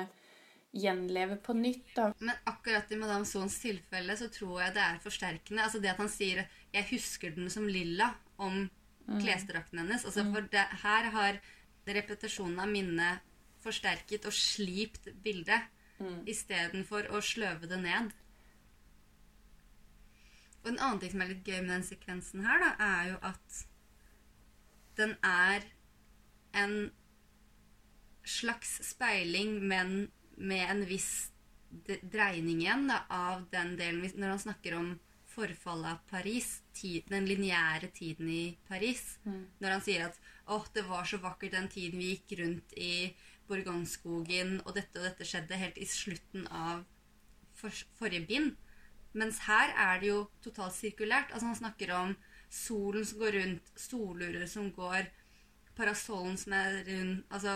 gjenleve 0.75 1.35
på 1.41 1.53
nytt. 1.57 1.95
da. 1.95 2.13
Men 2.19 2.35
akkurat 2.45 2.91
i 2.91 2.97
Madame 2.99 3.25
Sons 3.25 3.59
tilfelle 3.59 4.17
så 4.17 4.29
tror 4.29 4.61
jeg 4.61 4.73
det 4.75 4.83
er 4.83 4.99
forsterkende. 5.03 5.63
Altså 5.63 5.79
det 5.81 5.89
at 5.89 5.97
han 5.97 6.09
sier 6.09 6.47
'jeg 6.73 6.89
husker 6.91 7.31
den 7.35 7.49
som 7.49 7.67
lilla' 7.67 8.13
om 8.37 8.69
klesdrakten 9.09 9.79
hennes. 9.79 10.05
Altså 10.05 10.23
for 10.33 10.41
det, 10.41 10.65
her 10.83 11.09
har 11.09 11.39
repetisjonen 11.87 12.59
av 12.59 12.67
minnet 12.69 13.19
forsterket 13.63 14.25
og 14.25 14.33
slipt 14.33 15.07
bildet 15.23 15.61
Mm. 15.99 16.23
istedenfor 16.27 17.09
å 17.11 17.19
sløve 17.19 17.67
det 17.67 17.81
ned. 17.81 18.13
Og 20.63 20.71
en 20.71 20.79
annen 20.79 20.99
ting 20.99 21.11
som 21.11 21.21
er 21.21 21.27
litt 21.33 21.43
gøy 21.43 21.59
med 21.61 21.73
den 21.73 21.83
sekvensen 21.83 22.45
her, 22.45 22.59
da, 22.59 22.69
er 22.79 23.09
jo 23.09 23.17
at 23.21 23.65
den 24.95 25.17
er 25.23 25.61
en 26.53 26.91
slags 28.23 28.79
speiling, 28.89 29.59
men 29.67 30.11
med 30.39 30.63
en 30.69 30.81
viss 30.89 31.29
dreining 32.01 32.63
igjen 32.63 32.87
da, 32.89 33.03
av 33.13 33.45
den 33.51 33.75
delen 33.77 34.07
Når 34.15 34.33
han 34.33 34.41
snakker 34.47 34.75
om 34.79 34.89
forfallet 35.29 35.91
av 35.91 35.99
Paris, 36.09 36.61
ti- 36.73 37.03
den 37.07 37.27
lineære 37.29 37.91
tiden 37.93 38.29
i 38.33 38.57
Paris. 38.67 39.19
Mm. 39.23 39.43
Når 39.61 39.75
han 39.75 39.83
sier 39.85 40.05
at 40.07 40.17
åh, 40.49 40.65
det 40.73 40.83
var 40.87 41.05
så 41.05 41.19
vakkert 41.21 41.53
den 41.53 41.69
tiden 41.69 41.99
vi 42.01 42.15
gikk 42.15 42.39
rundt 42.39 42.73
i 42.73 43.13
Bourgogne-skogen, 43.49 44.59
og 44.65 44.73
dette 44.75 44.99
og 44.99 45.05
dette 45.05 45.25
skjedde 45.25 45.57
helt 45.61 45.77
i 45.77 45.85
slutten 45.89 46.47
av 46.49 46.81
for, 47.53 47.69
forrige 47.99 48.25
bind. 48.29 48.57
Mens 49.13 49.39
her 49.45 49.71
er 49.77 50.01
det 50.01 50.09
jo 50.11 50.19
totalt 50.41 50.75
sirkulært. 50.75 51.31
Altså 51.33 51.49
Han 51.49 51.61
snakker 51.61 51.93
om 51.97 52.15
solen 52.49 53.05
som 53.05 53.21
går 53.21 53.37
rundt, 53.39 53.71
solurer 53.77 54.45
som 54.49 54.71
går, 54.73 55.09
parasollen 55.77 56.35
som 56.37 56.53
er 56.57 56.81
rund 56.89 57.23
Altså 57.29 57.53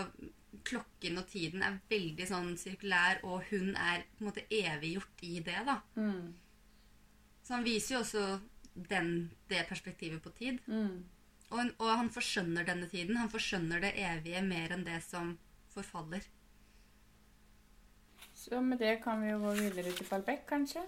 klokken 0.62 1.18
og 1.20 1.26
tiden 1.30 1.64
er 1.66 1.80
veldig 1.90 2.26
sånn 2.28 2.54
sirkulær, 2.60 3.22
og 3.26 3.44
hun 3.50 3.74
er 3.74 4.04
på 4.14 4.22
en 4.22 4.30
måte 4.30 4.46
eviggjort 4.48 5.24
i 5.26 5.38
det, 5.44 5.60
da. 5.66 5.78
Mm. 5.98 6.34
Så 7.44 7.56
han 7.56 7.66
viser 7.66 7.96
jo 7.96 8.02
også 8.04 8.24
den, 8.74 9.10
det 9.50 9.66
perspektivet 9.68 10.22
på 10.22 10.32
tid. 10.38 10.60
Mm. 10.66 11.04
Og, 11.50 11.74
og 11.78 11.90
han 11.90 12.10
forskjønner 12.10 12.66
denne 12.66 12.88
tiden. 12.90 13.18
Han 13.20 13.30
forskjønner 13.32 13.82
det 13.84 13.92
evige 14.00 14.42
mer 14.46 14.74
enn 14.74 14.86
det 14.86 15.00
som 15.06 15.34
forfaller. 15.74 16.24
Så 18.34 18.60
med 18.60 18.80
det 18.82 18.98
kan 19.04 19.22
vi 19.22 19.30
jo 19.30 19.40
gå 19.44 19.54
videre 19.60 19.92
til 19.94 20.06
Falbeck, 20.08 20.46
kanskje. 20.48 20.82